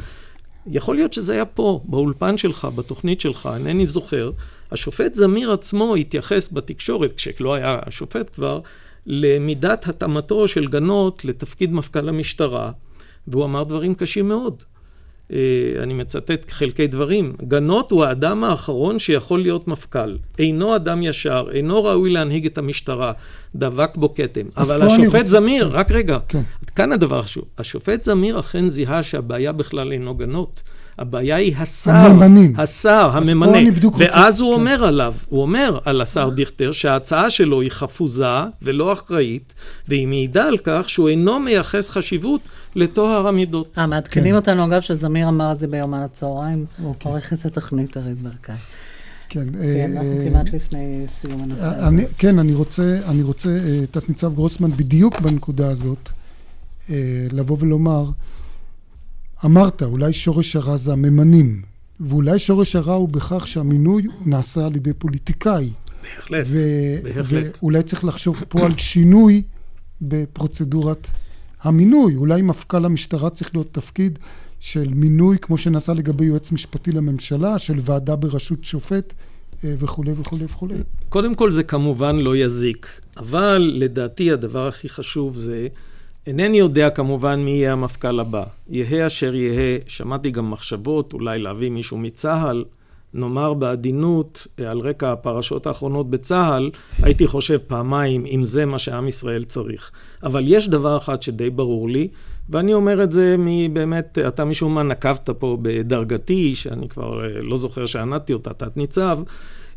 [0.68, 4.32] יכול להיות שזה היה פה, באולפן שלך, בתוכנית שלך, אינני זוכר.
[4.72, 8.60] השופט זמיר עצמו התייחס בתקשורת, כשלא היה השופט כבר,
[9.06, 12.72] למידת התאמתו של גנות לתפקיד מפכ"ל המשטרה,
[13.28, 14.64] והוא אמר דברים קשים מאוד.
[15.34, 15.38] אה,
[15.84, 17.34] אני מצטט חלקי דברים.
[17.47, 20.18] גנות הוא האדם האחרון שיכול להיות מפכ"ל.
[20.39, 23.14] אינו אדם ישר, אינו ראוי להנהיג את המשטרה,
[23.56, 24.45] דבק בו כתם.
[24.58, 25.24] אבל השופט רוצה...
[25.24, 25.76] זמיר, כן.
[25.76, 26.41] רק רגע, כן.
[26.76, 27.43] כאן הדבר החשוב.
[27.58, 30.64] השופט זמיר אכן זיהה שהבעיה בכלל אינו גנות.
[31.00, 32.54] הבעיה היא השר, הממנים.
[32.58, 33.58] השר, הממנה.
[33.98, 34.44] ואז רוצה...
[34.44, 34.60] הוא כן.
[34.60, 38.26] אומר עליו, הוא אומר על השר דיכטר שההצעה שלו היא חפוזה
[38.62, 39.54] ולא אחראית,
[39.88, 42.42] והיא מעידה על כך שהוא אינו מייחס חשיבות
[42.76, 43.78] לטוהר המידות.
[43.78, 44.36] אה, מעדכנים כן.
[44.36, 47.12] אותנו אגב שזמיר אמר את זה ביומן הצהריים, אוקיי.
[47.12, 48.56] עורכת התוכנית ארית ברקאי.
[49.30, 52.04] כן, כן, אנחנו אה, כמעט לפני סיום הנושא הזה.
[52.18, 56.10] כן, אני רוצה, אני רוצה, אה, תת-ניצב גרוסמן, בדיוק בנקודה הזאת,
[56.89, 56.96] אה,
[57.32, 58.06] לבוא ולומר,
[59.46, 61.62] אמרת, אולי שורש הרע זה הממנים,
[62.00, 65.70] ואולי שורש הרע הוא בכך שהמינוי נעשה על ידי פוליטיקאי.
[66.04, 67.58] בהחלט, ו- בהחלט.
[67.62, 69.44] ואולי צריך לחשוב פה על שינוי
[70.02, 71.08] בפרוצדורת
[71.62, 72.16] המינוי.
[72.16, 74.20] אולי מפכ"ל המשטרה צריך להיות תפקיד
[74.60, 79.14] של מינוי, כמו שנעשה לגבי יועץ משפטי לממשלה, של ועדה בראשות שופט.
[79.64, 80.76] אה, וכולי וכולי וכולי.
[81.10, 85.68] קודם כל זה כמובן לא יזיק, אבל לדעתי הדבר הכי חשוב זה
[86.28, 88.43] אינני יודע כמובן מי יהיה המפכ"ל הבא.
[88.69, 92.63] יהא אשר יהא, שמעתי גם מחשבות, אולי להביא מישהו מצה"ל,
[93.13, 96.72] נאמר בעדינות, על רקע הפרשות האחרונות בצה"ל,
[97.03, 99.91] הייתי חושב פעמיים אם זה מה שעם ישראל צריך.
[100.24, 102.07] אבל יש דבר אחד שדי ברור לי,
[102.49, 107.57] ואני אומר את זה מבאמת, אתה משום מה נקבת פה בדרגתי, שאני כבר אה, לא
[107.57, 109.19] זוכר שענדתי אותה, תת-ניצב.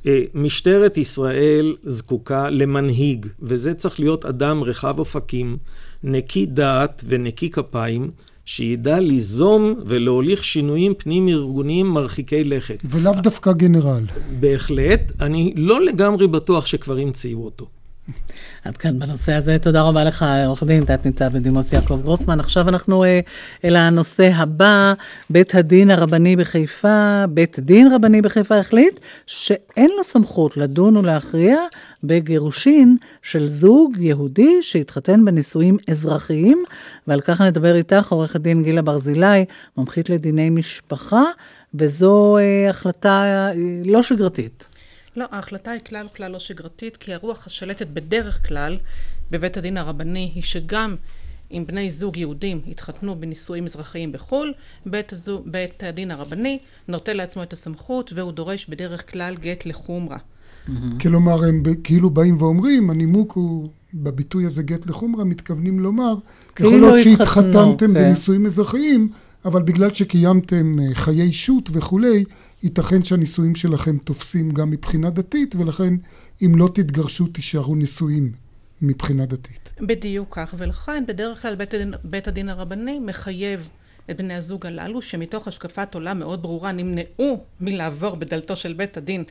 [0.06, 5.56] אה, משטרת ישראל זקוקה למנהיג, וזה צריך להיות אדם רחב אופקים,
[6.04, 8.10] נקי דעת ונקי כפיים,
[8.44, 12.78] שידע ליזום ולהוליך שינויים פנים-ארגוניים מרחיקי לכת.
[12.84, 14.04] ולאו דווקא גנרל.
[14.40, 15.22] בהחלט.
[15.22, 17.66] אני לא לגמרי בטוח שכבר המציאו אותו.
[18.64, 19.58] עד כאן בנושא הזה.
[19.58, 22.40] תודה רבה לך, עורך דין, תת-ניצב בדימוס יעקב גרוסמן.
[22.40, 23.20] עכשיו אנחנו אה,
[23.64, 24.94] אל הנושא הבא.
[25.30, 31.56] בית הדין הרבני בחיפה, בית דין רבני בחיפה החליט שאין לו סמכות לדון ולהכריע
[32.04, 36.64] בגירושין של זוג יהודי שהתחתן בנישואים אזרחיים,
[37.06, 39.44] ועל כך נדבר איתך, עורכת דין גילה ברזילי,
[39.76, 41.22] מומחית לדיני משפחה,
[41.74, 43.52] וזו אה, החלטה אה,
[43.84, 44.73] לא שגרתית.
[45.16, 48.78] לא, ההחלטה היא כלל וכלל לא שגרתית, כי הרוח השלטת בדרך כלל
[49.30, 50.96] בבית הדין הרבני היא שגם
[51.52, 54.52] אם בני זוג יהודים התחתנו בנישואים אזרחיים בחו"ל,
[54.86, 56.58] בית, הזו, בית הדין הרבני
[56.88, 60.18] נוטל לעצמו את הסמכות והוא דורש בדרך כלל גט לחומרה.
[61.00, 66.22] כלומר, הם כאילו באים ואומרים, הנימוק הוא, בביטוי הזה גט לחומרה, מתכוונים לומר, יכול
[66.54, 67.94] כאילו להיות התחתנו, שהתחתנתם כן.
[67.94, 69.08] בנישואים אזרחיים,
[69.44, 72.24] אבל בגלל שקיימתם אה, חיי שות וכולי,
[72.64, 75.94] ייתכן שהנישואים שלכם תופסים גם מבחינה דתית, ולכן
[76.42, 78.32] אם לא תתגרשו תישארו נישואים
[78.82, 79.72] מבחינה דתית.
[79.80, 83.68] בדיוק כך, ולכן בדרך כלל בית הדין, בית הדין הרבני מחייב
[84.10, 89.24] את בני הזוג הללו, שמתוך השקפת עולם מאוד ברורה נמנעו מלעבור בדלתו של בית הדין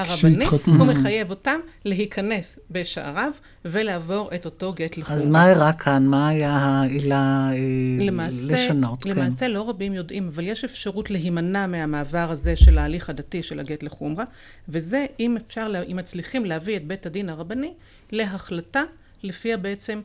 [0.00, 0.46] הרבני.
[0.66, 3.32] הוא מחייב אותם להיכנס בשעריו
[3.64, 5.22] ולעבור את אותו גט לחומרה.
[5.22, 6.06] אז מה אירע כאן?
[6.06, 9.04] מה היה העילה אה, למעשה, לשנות?
[9.04, 9.10] כן.
[9.10, 13.82] למעשה לא רבים יודעים, אבל יש אפשרות להימנע מהמעבר הזה של ההליך הדתי של הגט
[13.82, 14.24] לחומרה,
[14.68, 17.72] וזה אם אפשר, אם מצליחים להביא את בית הדין הרבני
[18.10, 18.82] להחלטה
[19.22, 20.00] לפיה בעצם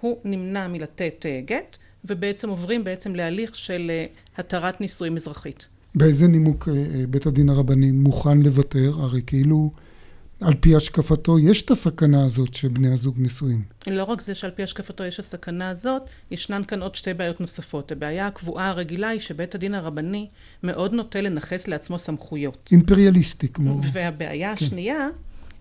[0.00, 5.68] הוא נמנע מלתת אה, גט, ובעצם עוברים בעצם להליך של אה, התרת נישואים אזרחית.
[5.94, 8.92] באיזה נימוק אה, אה, בית הדין הרבני מוכן לוותר?
[8.98, 9.70] הרי כאילו,
[10.40, 13.62] על פי השקפתו, יש את הסכנה הזאת שבני הזוג נשואים.
[13.86, 17.92] לא רק זה שעל פי השקפתו יש הסכנה הזאת, ישנן כאן עוד שתי בעיות נוספות.
[17.92, 20.28] הבעיה הקבועה הרגילה היא שבית הדין הרבני
[20.62, 22.68] מאוד נוטה לנכס לעצמו סמכויות.
[22.72, 23.80] אימפריאליסטי כמו...
[23.92, 24.64] והבעיה כן.
[24.64, 25.08] השנייה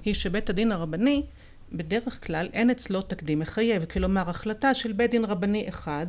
[0.05, 1.23] היא שבית הדין הרבני,
[1.71, 3.85] בדרך כלל אין אצלו תקדים מחייב.
[3.85, 6.05] כלומר, החלטה של בית דין רבני אחד,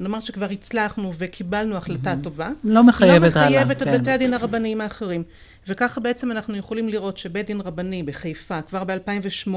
[0.00, 3.98] נאמר שכבר הצלחנו וקיבלנו החלטה טובה, לא מחייבת לא הלאה, מחייבת את כן.
[4.00, 5.22] בתי הדין הרבניים האחרים.
[5.68, 9.50] וככה בעצם אנחנו יכולים לראות שבית דין רבני בחיפה, כבר ב-2008,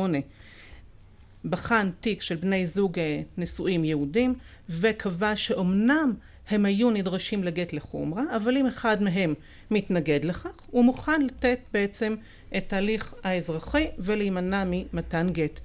[1.46, 4.36] בחן תיק של בני זוג אה, נשואים יהודים,
[4.70, 6.14] וקבע שאומנם
[6.50, 9.34] הם היו נדרשים לגט לחומרה, אבל אם אחד מהם
[9.72, 12.16] מתנגד לכך, הוא מוכן לתת בעצם
[12.58, 15.60] את ההליך האזרחי ולהימנע ממתן גט.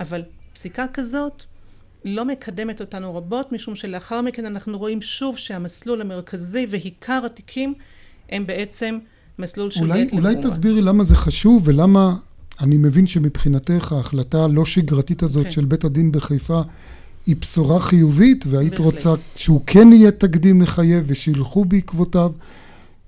[0.00, 0.22] אבל
[0.52, 1.44] פסיקה כזאת
[2.06, 7.74] לא מקדמת אותנו רבות, משום שלאחר מכן אנחנו רואים שוב שהמסלול המרכזי ועיקר התיקים
[8.28, 8.98] הם בעצם
[9.38, 10.30] מסלול של אולי, גט לחומרה.
[10.30, 12.14] אולי תסבירי למה זה חשוב ולמה
[12.60, 15.50] אני מבין שמבחינתך ההחלטה הלא שגרתית הזאת כן.
[15.50, 16.60] של בית הדין בחיפה
[17.26, 18.84] היא בשורה חיובית והיית בהחלט.
[18.84, 22.30] רוצה שהוא כן יהיה תקדים מחייב ושילכו בעקבותיו.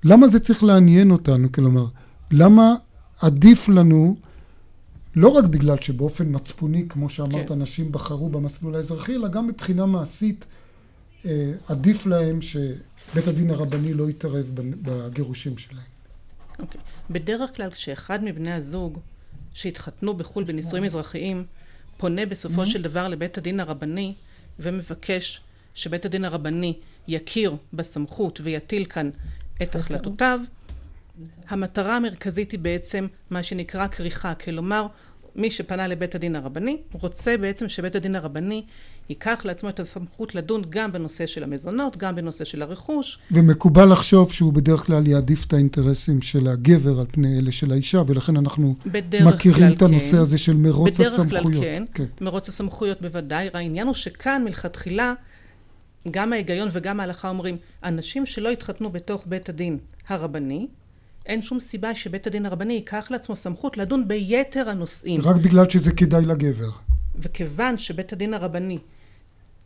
[0.04, 1.52] למה זה צריך לעניין אותנו?
[1.52, 1.86] כלומר,
[2.30, 2.74] למה
[3.22, 4.16] עדיף לנו,
[5.18, 7.54] לא רק בגלל שבאופן מצפוני, כמו שאמרת, כן.
[7.54, 10.46] אנשים בחרו במסלול האזרחי, אלא גם מבחינה מעשית,
[11.26, 15.84] אה, עדיף להם שבית הדין הרבני לא יתערב בגירושים שלהם.
[16.58, 16.80] אוקיי.
[17.10, 18.98] בדרך כלל כשאחד מבני הזוג
[19.54, 21.44] שהתחתנו בחו"ל בנישואים אזרחיים,
[21.96, 24.14] פונה בסופו של דבר לבית הדין הרבני
[24.58, 25.40] ומבקש
[25.74, 26.74] שבית הדין הרבני
[27.08, 29.10] יכיר בסמכות ויטיל כאן
[29.62, 30.40] את החלטותיו,
[31.48, 34.86] המטרה המרכזית היא בעצם מה שנקרא כריכה, כלומר
[35.36, 38.62] מי שפנה לבית הדין הרבני רוצה בעצם שבית הדין הרבני
[39.08, 44.32] ייקח לעצמו את הסמכות לדון גם בנושא של המזונות, גם בנושא של הרכוש, ומקובל לחשוב
[44.32, 48.74] שהוא בדרך כלל יעדיף את האינטרסים של הגבר על פני אלה של האישה, ולכן אנחנו
[48.86, 50.18] בדרך מכירים את הנושא כן.
[50.18, 51.42] הזה של מרוץ בדרך הסמכויות.
[51.42, 53.48] כלל כן, כן, מרוץ הסמכויות בוודאי.
[53.54, 55.14] העניין הוא שכאן מלכתחילה,
[56.10, 60.66] גם ההיגיון וגם ההלכה אומרים, אנשים שלא התחתנו בתוך בית הדין הרבני,
[61.28, 65.20] אין שום סיבה שבית הדין הרבני ייקח לעצמו סמכות לדון ביתר הנושאים.
[65.20, 66.70] רק בגלל שזה כדאי לגבר.
[67.16, 68.78] וכיוון שבית הדין הרבני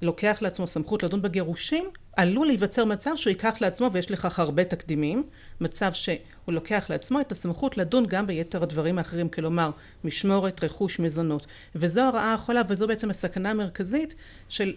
[0.03, 1.85] לוקח לעצמו סמכות לדון בגירושים,
[2.17, 5.23] עלול להיווצר מצב שהוא ייקח לעצמו, ויש לכך הרבה תקדימים,
[5.61, 6.17] מצב שהוא
[6.49, 9.71] לוקח לעצמו את הסמכות לדון גם ביתר הדברים האחרים, כלומר
[10.05, 11.47] משמורת, רכוש, מזונות.
[11.75, 14.15] וזו הרעה החולה, וזו בעצם הסכנה המרכזית
[14.49, 14.75] של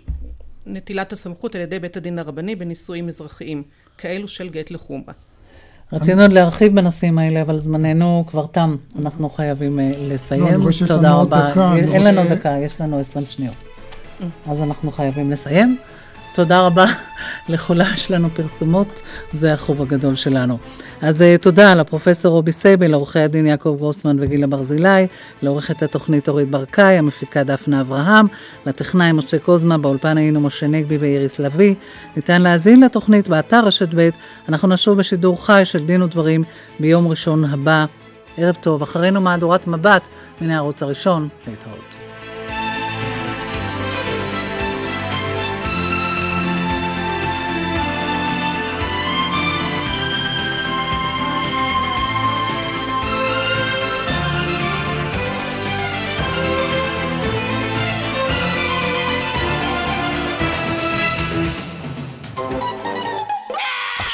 [0.66, 3.64] נטילת הסמכות על ידי בית הדין הרבני בנישואים אזרחיים,
[3.98, 5.14] כאלו של גט לחומרה.
[5.94, 8.76] רצינו עוד להרחיב בנושאים האלה, אבל זמננו כבר תם.
[9.02, 10.44] אנחנו חייבים אה, לסיים.
[10.44, 11.50] לא, תודה לנו רבה.
[11.52, 13.56] דקה, אין לנו רוצה- דקה, יש לנו 20 שניות.
[14.50, 15.78] אז אנחנו חייבים לסיים.
[16.36, 16.86] תודה רבה
[17.50, 19.02] לכולה יש לנו פרסומות,
[19.34, 20.58] זה החוב הגדול שלנו.
[21.02, 25.08] אז uh, תודה לפרופסור רובי סייבל, לעורכי הדין יעקב גרוסמן וגילה ברזילי,
[25.42, 28.26] לעורכת התוכנית אורית ברקאי, המפיקה דפנה אברהם,
[28.66, 31.76] לטכנאי משה קוזמה, באולפן היינו משה נגבי ואיריס לביא.
[32.16, 34.10] ניתן להאזין לתוכנית באתר רשת ב',
[34.50, 36.44] אנחנו נשוב בשידור חי של דין ודברים
[36.80, 37.86] ביום ראשון הבא.
[38.38, 40.08] ערב טוב, אחרינו מהדורת מבט
[40.42, 41.95] מן הערוץ הראשון, להתראות.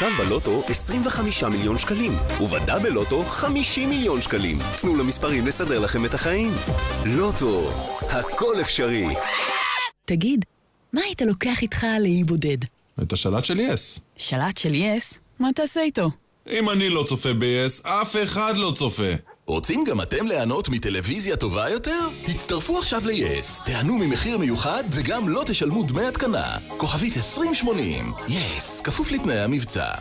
[0.01, 4.57] עכשיו בלוטו 25 מיליון שקלים, ובדאבל לוטו 50 מיליון שקלים.
[4.81, 6.51] תנו למספרים לסדר לכם את החיים.
[7.05, 7.71] לוטו,
[8.01, 9.05] הכל אפשרי.
[10.05, 10.45] תגיד,
[10.93, 12.57] מה היית לוקח איתך לאי בודד?
[13.01, 13.99] את השלט של יס.
[14.17, 15.19] שלט של יס?
[15.39, 16.09] מה תעשה איתו?
[16.49, 19.11] אם אני לא צופה ב-yes, אף אחד לא צופה.
[19.51, 21.99] רוצים גם אתם ליהנות מטלוויזיה טובה יותר?
[22.27, 26.57] הצטרפו עכשיו ל-yes, תיהנו ממחיר מיוחד וגם לא תשלמו דמי התקנה.
[26.77, 29.91] כוכבית 2080, yes, כפוף לתנאי המבצע.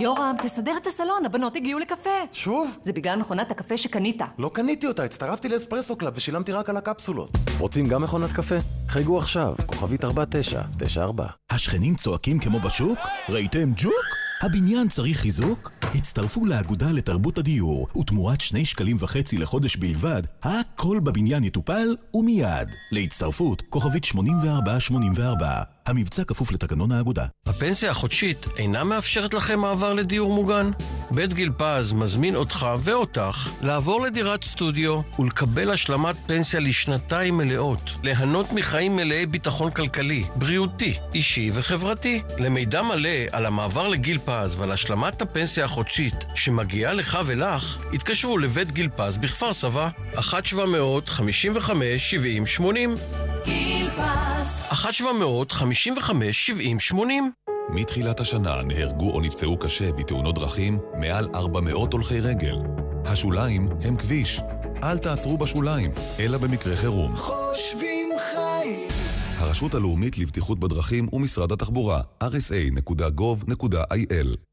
[0.00, 2.10] יורם, תסדר את הסלון, הבנות הגיעו לקפה.
[2.32, 2.76] שוב?
[2.82, 4.20] זה בגלל מכונת הקפה שקנית.
[4.38, 7.30] לא קניתי אותה, הצטרפתי לאספרסו קלאב ושילמתי רק על הקפסולות.
[7.58, 8.56] רוצים גם מכונת קפה?
[8.88, 11.26] חייגו עכשיו, כוכבית 4994.
[11.50, 12.98] השכנים צועקים כמו בשוק?
[13.28, 14.21] ראיתם ג'וק?
[14.42, 15.72] הבניין צריך חיזוק?
[15.94, 22.68] הצטרפו לאגודה לתרבות הדיור, ותמורת שני שקלים וחצי לחודש בלבד, הכל בבניין יטופל ומיד.
[22.92, 25.71] להצטרפות, כוכבית 8484.
[25.86, 27.26] המבצע כפוף לתקנון האגודה.
[27.46, 30.70] הפנסיה החודשית אינה מאפשרת לכם מעבר לדיור מוגן?
[31.10, 37.90] בית גיל פז מזמין אותך ואותך לעבור לדירת סטודיו ולקבל השלמת פנסיה לשנתיים מלאות.
[38.02, 42.22] ליהנות מחיים מלאי ביטחון כלכלי, בריאותי, אישי וחברתי.
[42.38, 48.72] למידע מלא על המעבר לגיל פז ועל השלמת הפנסיה החודשית שמגיעה לך ולך, התקשרו לבית
[48.72, 49.88] גיל פז בכפר סבא,
[53.44, 53.46] 1-755-70-80.
[53.46, 54.62] גיל פז
[56.92, 56.94] 1-755-70-80
[57.68, 62.56] מתחילת השנה נהרגו או נפצעו קשה בתאונות דרכים מעל 400 הולכי רגל.
[63.04, 64.40] השוליים הם כביש.
[64.82, 65.90] אל תעצרו בשוליים,
[66.20, 67.14] אלא במקרה חירום.
[67.16, 68.88] חושבים חיים.
[69.38, 73.56] הרשות הלאומית לבטיחות בדרכים ומשרד התחבורה, rsa.gov.il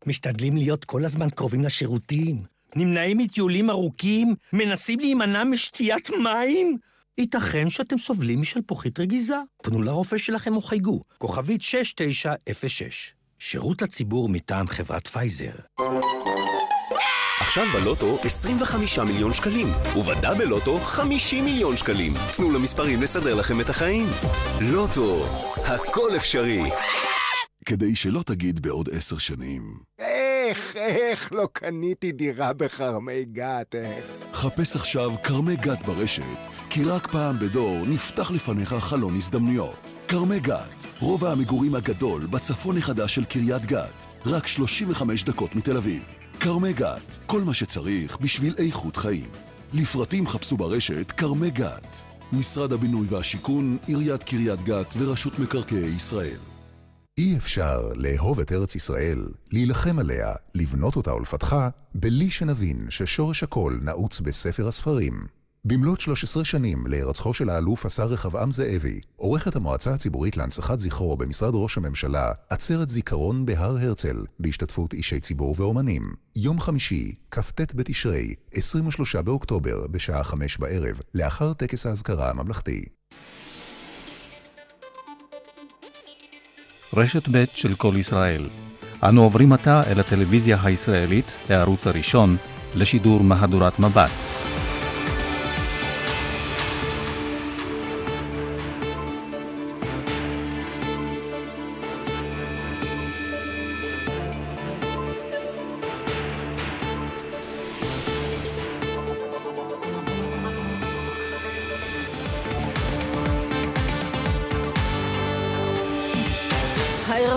[0.06, 2.38] משתדלים להיות כל הזמן קרובים לשירותים.
[2.76, 6.78] נמנעים מטיולים ארוכים, מנסים להימנע משתיית מים.
[7.20, 9.36] ייתכן שאתם סובלים משלפוחית רגיזה.
[9.64, 13.14] פנו לרופא שלכם או חייגו, כוכבית 6906.
[13.40, 15.52] שירות לציבור מטעם חברת פייזר.
[17.40, 19.68] עכשיו בלוטו 25 מיליון שקלים,
[19.98, 22.14] ובדאבל לוטו 50 מיליון שקלים.
[22.38, 24.08] תנו למספרים לסדר לכם את החיים.
[24.62, 26.62] לוטו, הכל אפשרי.
[27.66, 29.62] כדי שלא תגיד בעוד עשר שנים.
[30.00, 34.06] איך, איך לא קניתי דירה בכרמי גת, איך?
[34.34, 36.24] חפש עכשיו כרמי גת ברשת,
[36.70, 39.94] כי רק פעם בדור נפתח לפניך חלון הזדמנויות.
[40.08, 46.04] כרמי גת, רובע המגורים הגדול בצפון החדש של קריית גת, רק 35 דקות מתל אביב.
[46.40, 49.30] כרמי גת, כל מה שצריך בשביל איכות חיים.
[49.74, 52.04] לפרטים חפשו ברשת כרמי גת.
[52.34, 56.40] משרד הבינוי והשיכון, עיריית קריית גת ורשות מקרקעי ישראל.
[57.18, 63.78] אי אפשר לאהוב את ארץ ישראל, להילחם עליה, לבנות אותה ולפתחה, בלי שנבין ששורש הכל
[63.82, 65.39] נעוץ בספר הספרים.
[65.70, 71.52] במלאת 13 שנים להירצחו של האלוף השר רחבעם זאבי, עורכת המועצה הציבורית להנצחת זכרו במשרד
[71.54, 76.14] ראש הממשלה, עצרת זיכרון בהר הרצל, בהשתתפות אישי ציבור ואומנים.
[76.36, 82.86] יום חמישי, כ"ט בתשרי, 23 באוקטובר, בשעה 5 בערב, לאחר טקס האזכרה הממלכתי.
[86.94, 88.50] רשת ב' של כל ישראל.
[89.04, 92.38] אנו עוברים עתה אל הטלוויזיה הישראלית, הערוץ הראשון,
[92.76, 94.29] לשידור מהדורת מבט.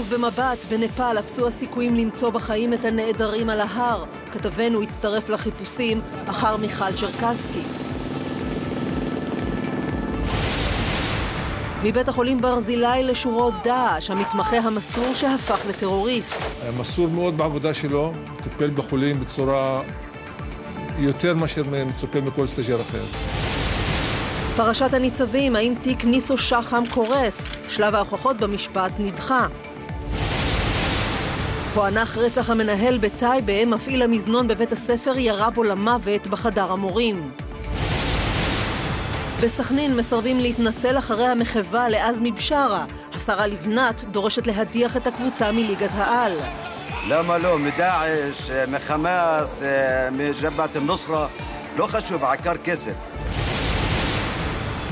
[0.02, 4.04] הערב במבט, בנפאל אפסו הסיכויים למצוא בחיים את הנעדרים על ההר.
[4.32, 7.62] כתבנו הצטרף לחיפושים אחר מיכל צ'רקסקי.
[11.82, 16.34] מבית החולים ברזילי לשורות דאעש, המתמחה המסור שהפך לטרוריסט.
[16.62, 19.82] היה מסור מאוד בעבודה שלו, טיפל בחולים בצורה
[20.98, 23.02] יותר מאשר מצופה מכל סטאז'ר אחר.
[24.56, 27.48] פרשת הניצבים, האם תיק ניסו שחם קורס?
[27.68, 29.46] שלב ההוכחות במשפט נדחה.
[31.74, 37.30] פוענח רצח המנהל בטייבה, מפעיל המזנון בבית הספר ירה בו למוות בחדר המורים.
[39.42, 42.84] בסכנין מסרבים להתנצל אחרי המחווה לעזמי בשארה.
[43.14, 46.32] השרה לבנת דורשת להדיח את הקבוצה מליגת העל.
[47.08, 47.58] למה לא?
[47.58, 49.62] מדאעש, מחמאס,
[50.12, 51.26] מג'בעת א-נוסרה,
[51.76, 52.94] לא חשוב, עקר כסף.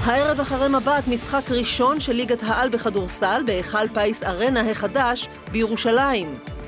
[0.04, 6.59] הערב אחרי מבט משחק ראשון של ליגת העל בכדורסל בהיכל פיס ארנה החדש בירושלים.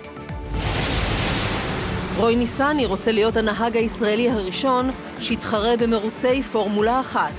[2.16, 4.90] רוי ניסני רוצה להיות הנהג הישראלי הראשון
[5.20, 7.32] שיתחרה במרוצי פורמולה אחת.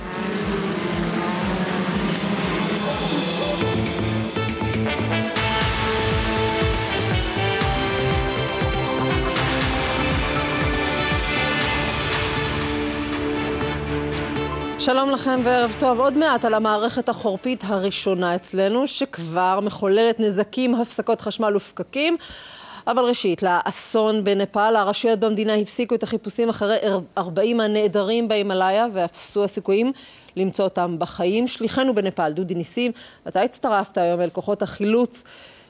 [14.78, 16.00] שלום לכם וערב טוב.
[16.00, 22.16] עוד מעט על המערכת החורפית הראשונה אצלנו, שכבר מחוללת נזקים, הפסקות חשמל ופקקים.
[22.86, 26.76] אבל ראשית, לאסון בנפאל, הרשויות במדינה הפסיקו את החיפושים אחרי
[27.18, 29.92] 40 הנעדרים בהימאליה ואפסו הסיכויים
[30.36, 31.48] למצוא אותם בחיים.
[31.48, 32.92] שליחנו בנפאל, דודי ניסים,
[33.28, 35.24] אתה הצטרפת היום אל כוחות החילוץ